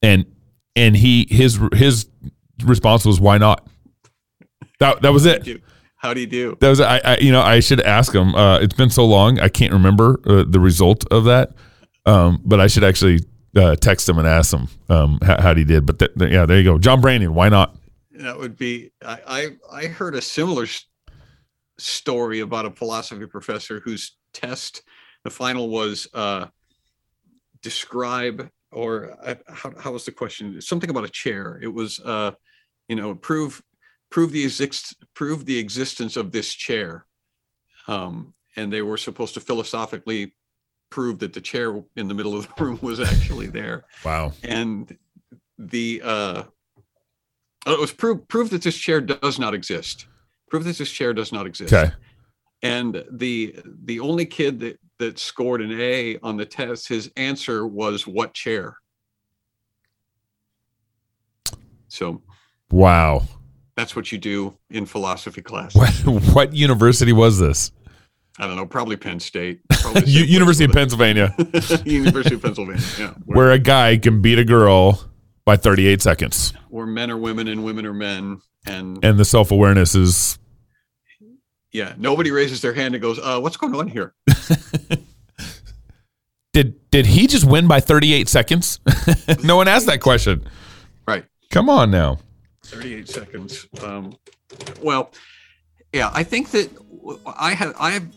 And 0.03 0.27
and 0.77 0.97
he 0.97 1.27
his 1.29 1.59
his 1.75 2.09
response 2.65 3.05
was 3.05 3.21
why 3.21 3.39
not? 3.39 3.67
That 4.79 5.03
that 5.03 5.13
was 5.13 5.27
it. 5.27 5.63
How 5.97 6.15
do? 6.15 6.21
You 6.21 6.27
do? 6.27 6.57
that 6.61 6.69
was 6.69 6.81
I, 6.81 6.99
I 6.99 7.19
you 7.19 7.33
know 7.33 7.41
I 7.41 7.59
should 7.59 7.81
ask 7.81 8.15
him. 8.15 8.37
Uh 8.37 8.61
it's 8.61 8.75
been 8.75 8.91
so 8.91 9.05
long 9.05 9.41
I 9.41 9.49
can't 9.49 9.73
remember 9.73 10.21
uh, 10.27 10.45
the 10.47 10.61
result 10.61 11.05
of 11.11 11.25
that. 11.25 11.55
Um 12.05 12.41
but 12.45 12.61
I 12.61 12.69
should 12.69 12.85
actually 12.85 13.21
uh, 13.57 13.77
text 13.77 14.09
him 14.09 14.19
and 14.19 14.29
ask 14.29 14.53
him 14.53 14.69
um 14.89 15.19
how, 15.23 15.41
how 15.41 15.55
he 15.55 15.65
did 15.65 15.87
but 15.87 15.99
th- 15.99 16.13
th- 16.19 16.31
yeah 16.31 16.47
there 16.47 16.59
you 16.59 16.65
go 16.65 16.79
John 16.79 17.01
Branyan 17.01 17.31
why 17.31 17.49
not 17.49 17.75
That 18.13 18.39
would 18.39 18.57
be. 18.57 18.93
I 19.05 19.19
I, 19.73 19.83
I 19.83 19.87
heard 19.87 20.15
a 20.15 20.23
similar 20.23 20.65
s- 20.65 20.87
story 21.79 22.41
about 22.41 22.65
a 22.65 22.71
philosophy 22.71 23.27
professor 23.27 23.81
whose 23.81 24.17
test, 24.33 24.83
the 25.25 25.31
final 25.31 25.69
was 25.69 26.09
uh, 26.15 26.47
describe 27.63 28.49
or 28.73 29.17
uh, 29.23 29.35
how 29.49 29.73
how 29.79 29.93
was 29.93 30.05
the 30.05 30.13
question? 30.13 30.61
Something 30.61 30.91
about 30.91 31.05
a 31.05 31.11
chair. 31.11 31.59
It 31.63 31.73
was 31.73 32.01
uh, 32.01 32.33
you 32.89 32.97
know 32.97 33.15
prove 33.15 33.63
prove 34.11 34.33
the 34.33 34.45
exist 34.45 34.97
prove 35.15 35.45
the 35.45 35.59
existence 35.59 36.17
of 36.17 36.33
this 36.33 36.53
chair, 36.55 37.07
um, 37.89 38.35
and 38.57 38.73
they 38.73 38.83
were 38.83 38.97
supposed 38.99 39.35
to 39.35 39.41
philosophically 39.41 40.35
prove 40.97 41.19
that 41.19 41.35
the 41.35 41.41
chair 41.43 41.85
in 41.97 42.09
the 42.09 42.15
middle 42.15 42.35
of 42.35 42.49
the 42.49 42.65
room 42.65 42.79
was 42.81 43.01
actually 43.01 43.49
there. 43.49 43.85
Wow. 44.03 44.33
And 44.43 44.97
the 45.59 46.01
uh 46.03 46.43
oh, 47.67 47.73
it 47.73 47.79
was 47.79 47.93
prove 47.93 48.27
prove 48.29 48.49
that 48.49 48.63
this 48.63 48.79
chair 48.79 49.03
does 49.03 49.39
not 49.39 49.53
exist. 49.53 50.07
Prove 50.49 50.65
that 50.65 50.79
this 50.79 50.91
chair 50.91 51.13
does 51.13 51.33
not 51.33 51.47
exist. 51.47 51.75
Okay. 51.75 51.93
And 52.63 53.05
the 53.11 53.57
the 53.85 54.01
only 54.01 54.25
kid 54.25 54.59
that 54.61 54.81
that 54.99 55.19
scored 55.19 55.61
an 55.61 55.79
a 55.79 56.17
on 56.23 56.39
the 56.39 56.47
test 56.47 56.89
his 56.89 57.11
answer 57.19 57.67
was 57.67 58.07
what 58.07 58.33
chair? 58.33 58.79
So 61.89 62.23
wow. 62.71 63.23
that's 63.77 63.95
what 63.95 64.11
you 64.11 64.17
do 64.17 64.57
in 64.71 64.87
philosophy 64.87 65.43
class. 65.43 65.77
What 66.07 66.23
what 66.35 66.53
university 66.55 67.13
was 67.13 67.39
this 67.39 67.71
i 68.39 68.47
don't 68.47 68.57
know 68.57 68.67
probably 68.67 68.97
penn 68.97 69.19
state 69.21 69.61
probably 69.71 70.03
University 70.11 70.65
of 70.65 70.73
Pennsylvania 70.73 71.35
university 71.85 72.35
of 72.35 72.43
pennsylvania 72.43 72.83
yeah 72.99 73.15
where 73.25 73.51
a 73.53 73.59
guy 73.59 73.97
can 73.97 74.21
beat 74.21 74.39
a 74.39 74.45
girl 74.45 75.05
by 75.45 75.57
38 75.57 76.03
seconds 76.03 76.53
where 76.69 76.87
men 76.87 77.11
are 77.11 77.17
women 77.17 77.49
and 77.49 77.65
women 77.65 77.87
are 77.87 77.95
men 77.95 78.41
and 78.67 79.03
and 79.05 79.19
the 79.19 79.25
self-awareness 79.25 79.95
is 79.95 80.39
Yeah, 81.73 81.95
nobody 81.99 82.31
raises 82.31 82.61
their 82.63 82.73
hand 82.73 82.95
and 82.95 83.03
goes, 83.03 83.19
uh, 83.19 83.39
what's 83.39 83.57
going 83.59 83.75
on 83.75 83.87
here? 83.87 84.15
did 86.53 86.91
did 86.91 87.07
he 87.07 87.27
just 87.27 87.45
win 87.45 87.69
by 87.69 87.81
38 87.81 88.29
seconds 88.29 88.81
no 89.45 89.57
one 89.57 89.69
asked 89.69 89.87
that 89.87 90.01
question 90.01 90.47
Right. 91.07 91.25
come 91.51 91.69
on 91.71 91.91
now 91.91 92.19
38 92.65 93.09
seconds. 93.09 93.67
Um, 93.81 94.17
well, 94.83 95.13
yeah, 95.93 96.11
I 96.13 96.25
think 96.25 96.51
that 96.51 96.69
I 97.25 97.55
have 97.55 97.77
I 97.79 97.91
have 97.93 98.09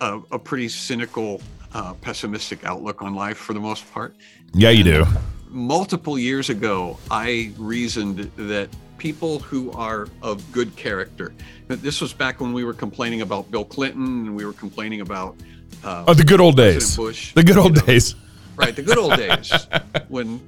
a, 0.00 0.20
a 0.32 0.38
pretty 0.38 0.68
cynical, 0.68 1.40
uh, 1.74 1.94
pessimistic 1.94 2.64
outlook 2.64 3.02
on 3.02 3.14
life 3.14 3.36
for 3.36 3.52
the 3.52 3.60
most 3.60 3.90
part. 3.92 4.16
yeah 4.54 4.70
you 4.70 4.84
do 4.84 5.04
Multiple 5.48 6.18
years 6.18 6.50
ago, 6.50 6.98
I 7.10 7.52
reasoned 7.56 8.30
that 8.36 8.68
people 8.98 9.38
who 9.38 9.70
are 9.72 10.08
of 10.20 10.50
good 10.52 10.74
character. 10.76 11.32
This 11.68 12.00
was 12.00 12.12
back 12.12 12.40
when 12.40 12.52
we 12.52 12.64
were 12.64 12.74
complaining 12.74 13.20
about 13.22 13.50
Bill 13.50 13.64
Clinton 13.64 14.26
and 14.26 14.36
we 14.36 14.44
were 14.44 14.52
complaining 14.52 15.00
about 15.02 15.36
uh, 15.84 16.04
oh 16.08 16.14
the 16.14 16.24
good 16.24 16.40
old 16.40 16.56
President 16.56 16.82
days 16.82 16.96
Bush. 16.96 17.34
the 17.34 17.44
good 17.44 17.56
old 17.58 17.76
know, 17.76 17.82
days 17.82 18.14
right 18.56 18.74
the 18.74 18.82
good 18.82 18.98
old 18.98 19.16
days 19.16 19.52
when 20.08 20.40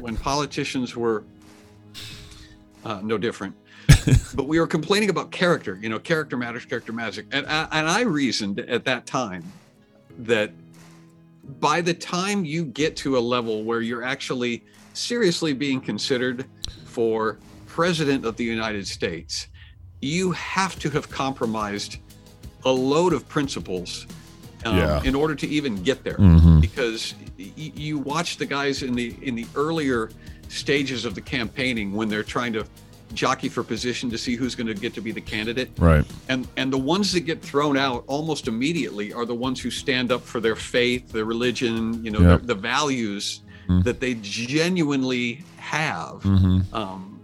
when 0.00 0.16
politicians 0.16 0.96
were 0.96 1.22
uh, 2.84 3.00
no 3.02 3.18
different 3.18 3.54
but 4.34 4.46
we 4.46 4.58
were 4.60 4.66
complaining 4.66 5.10
about 5.10 5.30
character 5.30 5.78
you 5.80 5.88
know 5.88 5.98
character 5.98 6.36
matters 6.36 6.64
character 6.64 6.92
magic 6.92 7.26
and 7.32 7.46
I, 7.46 7.68
and 7.72 7.88
I 7.88 8.02
reasoned 8.02 8.60
at 8.60 8.84
that 8.84 9.06
time 9.06 9.44
that 10.20 10.50
by 11.60 11.80
the 11.80 11.94
time 11.94 12.44
you 12.44 12.64
get 12.64 12.96
to 12.98 13.16
a 13.18 13.20
level 13.20 13.64
where 13.64 13.80
you're 13.80 14.02
actually 14.04 14.64
seriously 14.92 15.52
being 15.52 15.80
considered 15.80 16.44
for 16.84 17.38
president 17.66 18.24
of 18.24 18.36
the 18.36 18.44
United 18.44 18.86
States 18.86 19.48
you 20.02 20.32
have 20.32 20.78
to 20.78 20.90
have 20.90 21.10
compromised 21.10 21.98
a 22.64 22.70
load 22.70 23.12
of 23.12 23.28
principles 23.28 24.06
um, 24.64 24.76
Yeah. 24.76 25.02
in 25.04 25.14
order 25.14 25.34
to 25.34 25.46
even 25.48 25.82
get 25.82 26.04
there 26.04 26.16
Mhm. 26.18 26.60
because 26.60 27.14
y- 27.38 27.52
you 27.56 27.98
watch 27.98 28.36
the 28.36 28.46
guys 28.46 28.82
in 28.82 28.94
the 28.94 29.16
in 29.22 29.34
the 29.34 29.46
earlier 29.54 30.10
stages 30.48 31.04
of 31.04 31.14
the 31.14 31.20
campaigning 31.20 31.92
when 31.92 32.08
they're 32.08 32.22
trying 32.24 32.52
to 32.54 32.66
jockey 33.14 33.48
for 33.48 33.62
position 33.64 34.08
to 34.10 34.16
see 34.18 34.36
who's 34.36 34.54
going 34.54 34.66
to 34.66 34.74
get 34.74 34.94
to 34.94 35.00
be 35.00 35.10
the 35.12 35.20
candidate 35.20 35.70
right 35.78 36.04
and 36.28 36.46
and 36.56 36.72
the 36.72 36.78
ones 36.78 37.12
that 37.12 37.20
get 37.20 37.42
thrown 37.42 37.76
out 37.76 38.04
almost 38.06 38.46
immediately 38.48 39.12
are 39.12 39.24
the 39.26 39.34
ones 39.34 39.60
who 39.60 39.70
stand 39.70 40.12
up 40.12 40.22
for 40.22 40.40
their 40.40 40.56
faith 40.56 41.10
their 41.12 41.24
religion 41.24 42.02
you 42.04 42.10
know 42.10 42.20
Yep. 42.20 42.28
their, 42.28 42.38
the 42.54 42.54
values 42.54 43.42
Mm. 43.68 43.84
that 43.84 44.00
they 44.00 44.14
genuinely 44.14 45.44
have 45.58 46.22
hmm 46.22 46.60
um, 46.72 47.20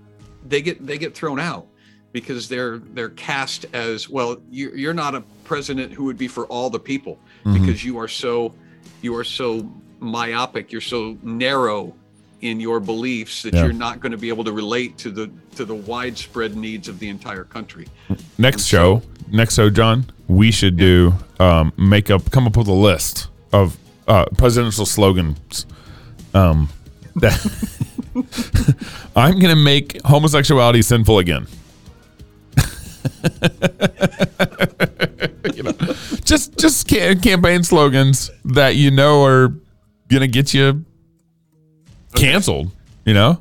they 0.48 0.60
get 0.62 0.84
they 0.86 0.98
get 0.98 1.14
thrown 1.14 1.40
out 1.40 1.66
because 2.12 2.48
they're 2.48 2.78
they're 2.78 3.10
cast 3.10 3.66
as 3.72 4.08
well 4.08 4.36
you, 4.50 4.70
you're 4.74 4.94
not 4.94 5.14
a 5.14 5.22
president 5.44 5.92
who 5.92 6.04
would 6.04 6.18
be 6.18 6.28
for 6.28 6.44
all 6.46 6.70
the 6.70 6.78
people 6.78 7.18
Mhm. 7.44 7.54
because 7.60 7.84
you 7.84 7.98
are 7.98 8.08
so 8.08 8.54
you 9.02 9.14
are 9.16 9.24
so 9.24 9.68
myopic 9.98 10.70
you're 10.72 10.80
so 10.80 11.16
narrow 11.22 11.94
in 12.46 12.60
your 12.60 12.80
beliefs 12.80 13.42
that 13.42 13.52
Yeah. 13.54 13.64
you're 13.64 13.72
not 13.72 14.00
going 14.00 14.12
to 14.12 14.18
be 14.18 14.28
able 14.28 14.44
to 14.44 14.52
relate 14.52 14.96
to 14.98 15.10
the 15.10 15.30
to 15.56 15.64
the 15.64 15.74
widespread 15.74 16.56
needs 16.56 16.88
of 16.88 16.98
the 16.98 17.08
entire 17.08 17.44
country. 17.44 17.86
Next 18.38 18.64
show. 18.66 19.02
next 19.30 19.54
show 19.56 19.68
john 19.70 20.06
we 20.28 20.52
should 20.52 20.76
do 20.76 21.12
um 21.40 21.72
make 21.76 22.10
up 22.10 22.30
come 22.30 22.46
up 22.46 22.56
with 22.56 22.68
a 22.68 22.72
list 22.90 23.28
of 23.52 23.76
uh 24.08 24.24
presidential 24.38 24.86
slogans. 24.86 25.66
Um 26.34 26.68
that 27.16 27.36
i'm 29.16 29.38
gonna 29.40 29.56
make 29.56 30.00
homosexuality 30.04 30.82
sinful 30.82 31.18
again. 31.18 31.46
You 35.54 35.62
know 35.62 35.72
just 36.24 36.58
just 36.58 36.88
campaign 36.88 37.62
slogans 37.62 38.30
that 38.44 38.74
you 38.76 38.90
know 38.90 39.24
are 39.24 39.54
gonna 40.08 40.26
get 40.26 40.52
you 40.52 40.84
canceled 42.16 42.70
you 43.04 43.14
know 43.14 43.40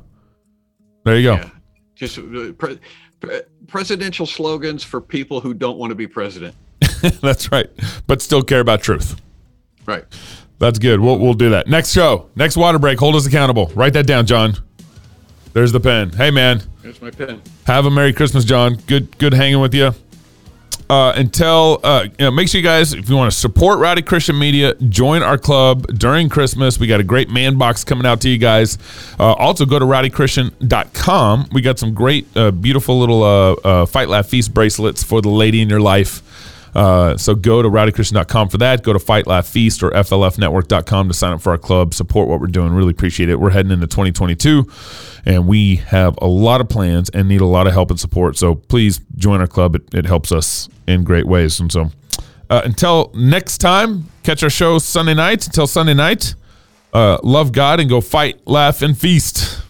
there 1.04 1.16
you 1.18 1.22
go 1.24 1.34
yeah 1.34 1.50
just 1.94 2.18
uh, 2.18 2.52
pre- 2.58 2.78
pre- 3.20 3.40
presidential 3.66 4.26
slogans 4.26 4.84
for 4.84 5.00
people 5.00 5.40
who 5.40 5.54
don't 5.54 5.78
want 5.78 5.90
to 5.90 5.94
be 5.94 6.06
president 6.06 6.54
that's 7.22 7.50
right 7.52 7.68
but 8.06 8.20
still 8.22 8.42
care 8.42 8.60
about 8.60 8.82
truth 8.82 9.20
right 9.86 10.04
That's 10.58 10.78
good. 10.78 11.00
We'll 11.00 11.18
we'll 11.18 11.34
do 11.34 11.50
that. 11.50 11.66
Next 11.68 11.92
show, 11.92 12.30
next 12.34 12.56
water 12.56 12.78
break. 12.78 12.98
Hold 12.98 13.14
us 13.14 13.26
accountable. 13.26 13.70
Write 13.74 13.92
that 13.92 14.06
down, 14.06 14.24
John. 14.24 14.54
There's 15.52 15.70
the 15.70 15.80
pen. 15.80 16.12
Hey 16.12 16.30
man, 16.30 16.62
Here's 16.82 17.00
my 17.02 17.10
pen. 17.10 17.42
have 17.66 17.84
a 17.84 17.90
Merry 17.90 18.14
Christmas, 18.14 18.42
John. 18.44 18.76
Good 18.86 19.18
good 19.18 19.34
hanging 19.34 19.60
with 19.60 19.74
you. 19.74 19.92
Uh, 20.88 21.12
until 21.16 21.80
uh, 21.82 22.04
you 22.04 22.24
know, 22.26 22.30
make 22.30 22.48
sure 22.48 22.60
you 22.60 22.64
guys, 22.64 22.92
if 22.92 23.08
you 23.08 23.16
want 23.16 23.30
to 23.30 23.36
support 23.36 23.80
Rowdy 23.80 24.02
Christian 24.02 24.38
Media, 24.38 24.74
join 24.74 25.22
our 25.22 25.36
club 25.36 25.86
during 25.98 26.28
Christmas. 26.28 26.78
We 26.78 26.86
got 26.86 27.00
a 27.00 27.04
great 27.04 27.28
man 27.28 27.58
box 27.58 27.82
coming 27.82 28.06
out 28.06 28.20
to 28.20 28.28
you 28.28 28.38
guys. 28.38 28.78
Uh, 29.18 29.32
also, 29.32 29.66
go 29.66 29.80
to 29.80 29.84
rowdychristian.com. 29.84 31.48
We 31.52 31.60
got 31.60 31.80
some 31.80 31.92
great, 31.92 32.28
uh, 32.36 32.52
beautiful 32.52 33.00
little 33.00 33.22
uh, 33.24 33.52
uh, 33.52 33.86
Fight 33.86 34.08
Laugh 34.08 34.28
Feast 34.28 34.54
bracelets 34.54 35.02
for 35.02 35.20
the 35.20 35.28
lady 35.28 35.60
in 35.60 35.68
your 35.68 35.80
life. 35.80 36.22
Uh, 36.76 37.16
so 37.16 37.34
go 37.34 37.62
to 37.62 37.70
rowdychristian.com 37.70 38.50
for 38.50 38.58
that. 38.58 38.82
Go 38.82 38.92
to 38.92 38.98
Fight 38.98 39.26
Laugh 39.26 39.46
Feast 39.46 39.82
or 39.82 39.90
FLFnetwork.com 39.92 41.08
to 41.08 41.14
sign 41.14 41.32
up 41.32 41.40
for 41.40 41.52
our 41.52 41.58
club. 41.58 41.94
Support 41.94 42.28
what 42.28 42.38
we're 42.38 42.48
doing. 42.48 42.74
Really 42.74 42.90
appreciate 42.90 43.30
it. 43.30 43.40
We're 43.40 43.48
heading 43.48 43.72
into 43.72 43.86
2022 43.86 44.66
and 45.24 45.48
we 45.48 45.76
have 45.76 46.18
a 46.20 46.26
lot 46.26 46.60
of 46.60 46.68
plans 46.68 47.08
and 47.08 47.28
need 47.28 47.40
a 47.40 47.46
lot 47.46 47.66
of 47.66 47.72
help 47.72 47.88
and 47.88 47.98
support. 47.98 48.36
So 48.36 48.56
please 48.56 49.00
join 49.16 49.40
our 49.40 49.46
club. 49.46 49.74
It, 49.74 49.94
it 49.94 50.04
helps 50.04 50.32
us 50.32 50.68
in 50.86 51.02
great 51.02 51.26
ways. 51.26 51.58
And 51.60 51.72
so 51.72 51.90
uh, 52.50 52.60
until 52.66 53.10
next 53.14 53.56
time, 53.58 54.10
catch 54.22 54.42
our 54.42 54.50
show 54.50 54.78
Sunday 54.78 55.14
night. 55.14 55.46
Until 55.46 55.66
Sunday 55.66 55.94
night, 55.94 56.34
uh, 56.92 57.16
love 57.22 57.52
God 57.52 57.80
and 57.80 57.88
go 57.88 58.02
fight, 58.02 58.46
laugh, 58.46 58.82
and 58.82 58.96
feast. 58.96 59.62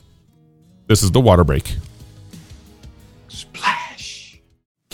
This 0.88 1.04
is 1.04 1.12
the 1.12 1.20
water 1.20 1.44
break. 1.44 1.76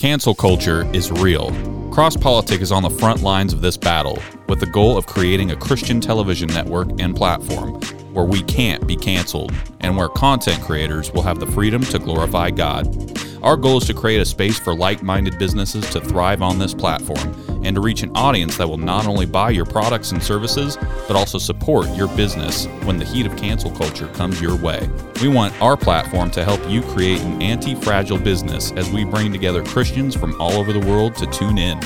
Cancel 0.03 0.35
culture 0.35 0.85
is 0.93 1.13
real. 1.13 1.53
Cross 1.93 2.17
Politic 2.17 2.61
is 2.61 2.73
on 2.73 2.83
the 2.83 2.91
front 2.91 3.23
lines 3.23 3.53
of 3.53 3.61
this 3.61 3.77
battle 3.77 4.19
with 4.49 4.59
the 4.59 4.67
goal 4.67 4.99
of 4.99 5.07
creating 5.07 5.53
a 5.53 5.57
Christian 5.57 6.01
television 6.01 6.49
network 6.49 6.89
and 7.01 7.15
platform 7.15 7.75
where 8.13 8.25
we 8.25 8.43
can't 8.43 8.85
be 8.85 8.97
canceled 8.97 9.53
and 9.79 9.97
where 9.97 10.09
content 10.09 10.61
creators 10.61 11.13
will 11.13 11.23
have 11.23 11.39
the 11.39 11.47
freedom 11.47 11.85
to 11.85 12.01
glorify 12.01 12.51
God. 12.51 13.17
Our 13.45 13.57
goal 13.57 13.79
is 13.79 13.85
to 13.85 13.95
create 13.95 14.21
a 14.21 14.25
space 14.25 14.59
for 14.59 14.75
like 14.75 15.05
minded 15.05 15.39
businesses 15.39 15.89
to 15.91 16.01
thrive 16.01 16.43
on 16.43 16.59
this 16.59 16.75
platform 16.75 17.52
and 17.65 17.75
to 17.75 17.81
reach 17.81 18.03
an 18.03 18.11
audience 18.15 18.57
that 18.57 18.69
will 18.69 18.79
not 18.79 19.07
only 19.07 19.27
buy 19.27 19.51
your 19.51 19.65
products 19.65 20.13
and 20.13 20.23
services, 20.23 20.77
but 21.07 21.17
also 21.17 21.39
support 21.39 21.89
your 21.91 22.09
business 22.17 22.67
when 22.85 22.99
the 22.99 23.05
heat 23.05 23.27
of 23.27 23.37
cancel 23.37 23.71
culture 23.71 24.09
comes 24.09 24.41
your 24.41 24.57
way. 24.57 24.89
We 25.21 25.29
want 25.29 25.61
our 25.61 25.77
platform 25.77 26.31
to 26.33 26.45
help 26.45 26.61
you 26.69 26.83
create 26.83 27.21
an 27.21 27.41
anti 27.43 27.75
fragile 27.75 28.19
business 28.19 28.73
as 28.73 28.91
we 28.91 29.05
bring 29.05 29.33
together 29.33 29.65
Christians 29.65 30.15
from 30.17 30.41
all 30.41 30.53
over 30.53 30.73
the 30.73 30.81
world 30.81 31.15
to 31.17 31.27
tune 31.27 31.59
in. 31.59 31.79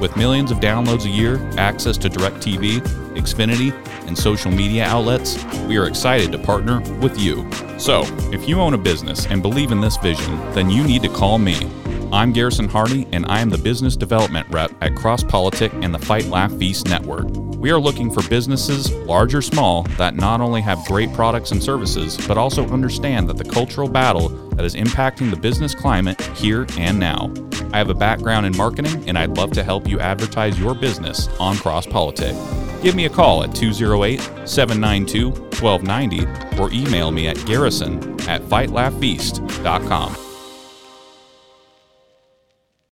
With 0.00 0.16
millions 0.16 0.50
of 0.50 0.58
downloads 0.58 1.04
a 1.04 1.08
year, 1.08 1.40
access 1.56 1.96
to 1.98 2.10
DirecTV, 2.10 2.80
Xfinity, 3.14 3.72
and 4.06 4.18
social 4.18 4.50
media 4.50 4.84
outlets, 4.84 5.42
we 5.66 5.76
are 5.76 5.86
excited 5.86 6.32
to 6.32 6.38
partner 6.38 6.80
with 6.98 7.18
you. 7.18 7.48
So, 7.78 8.02
if 8.32 8.48
you 8.48 8.60
own 8.60 8.74
a 8.74 8.78
business 8.78 9.26
and 9.26 9.42
believe 9.42 9.70
in 9.70 9.80
this 9.80 9.96
vision, 9.98 10.38
then 10.54 10.70
you 10.70 10.82
need 10.82 11.02
to 11.02 11.08
call 11.08 11.38
me. 11.38 11.70
I'm 12.12 12.30
Garrison 12.34 12.68
Hardy, 12.68 13.08
and 13.10 13.24
I 13.24 13.40
am 13.40 13.48
the 13.48 13.56
business 13.56 13.96
development 13.96 14.46
rep 14.50 14.70
at 14.82 14.94
Cross 14.94 15.24
Politic 15.24 15.72
and 15.72 15.94
the 15.94 15.98
Fight 15.98 16.26
Laugh 16.26 16.52
Feast 16.58 16.86
Network. 16.86 17.26
We 17.56 17.70
are 17.70 17.80
looking 17.80 18.10
for 18.10 18.22
businesses, 18.28 18.92
large 18.92 19.34
or 19.34 19.40
small, 19.40 19.84
that 19.96 20.14
not 20.14 20.42
only 20.42 20.60
have 20.60 20.84
great 20.84 21.10
products 21.14 21.52
and 21.52 21.62
services, 21.62 22.18
but 22.28 22.36
also 22.36 22.68
understand 22.68 23.30
that 23.30 23.38
the 23.38 23.44
cultural 23.44 23.88
battle 23.88 24.28
that 24.50 24.64
is 24.66 24.74
impacting 24.74 25.30
the 25.30 25.38
business 25.38 25.74
climate 25.74 26.20
here 26.36 26.66
and 26.76 26.98
now. 26.98 27.32
I 27.72 27.78
have 27.78 27.88
a 27.88 27.94
background 27.94 28.44
in 28.44 28.54
marketing, 28.58 29.08
and 29.08 29.16
I'd 29.16 29.38
love 29.38 29.52
to 29.52 29.64
help 29.64 29.88
you 29.88 29.98
advertise 29.98 30.60
your 30.60 30.74
business 30.74 31.28
on 31.40 31.56
Cross 31.56 31.86
Politic. 31.86 32.36
Give 32.82 32.94
me 32.94 33.06
a 33.06 33.10
call 33.10 33.42
at 33.42 33.54
208 33.54 34.20
792 34.46 35.30
1290 35.30 36.60
or 36.60 36.70
email 36.72 37.10
me 37.10 37.28
at 37.28 37.42
garrison 37.46 37.96
at 38.28 38.42
fightlaughfeast.com. 38.42 40.31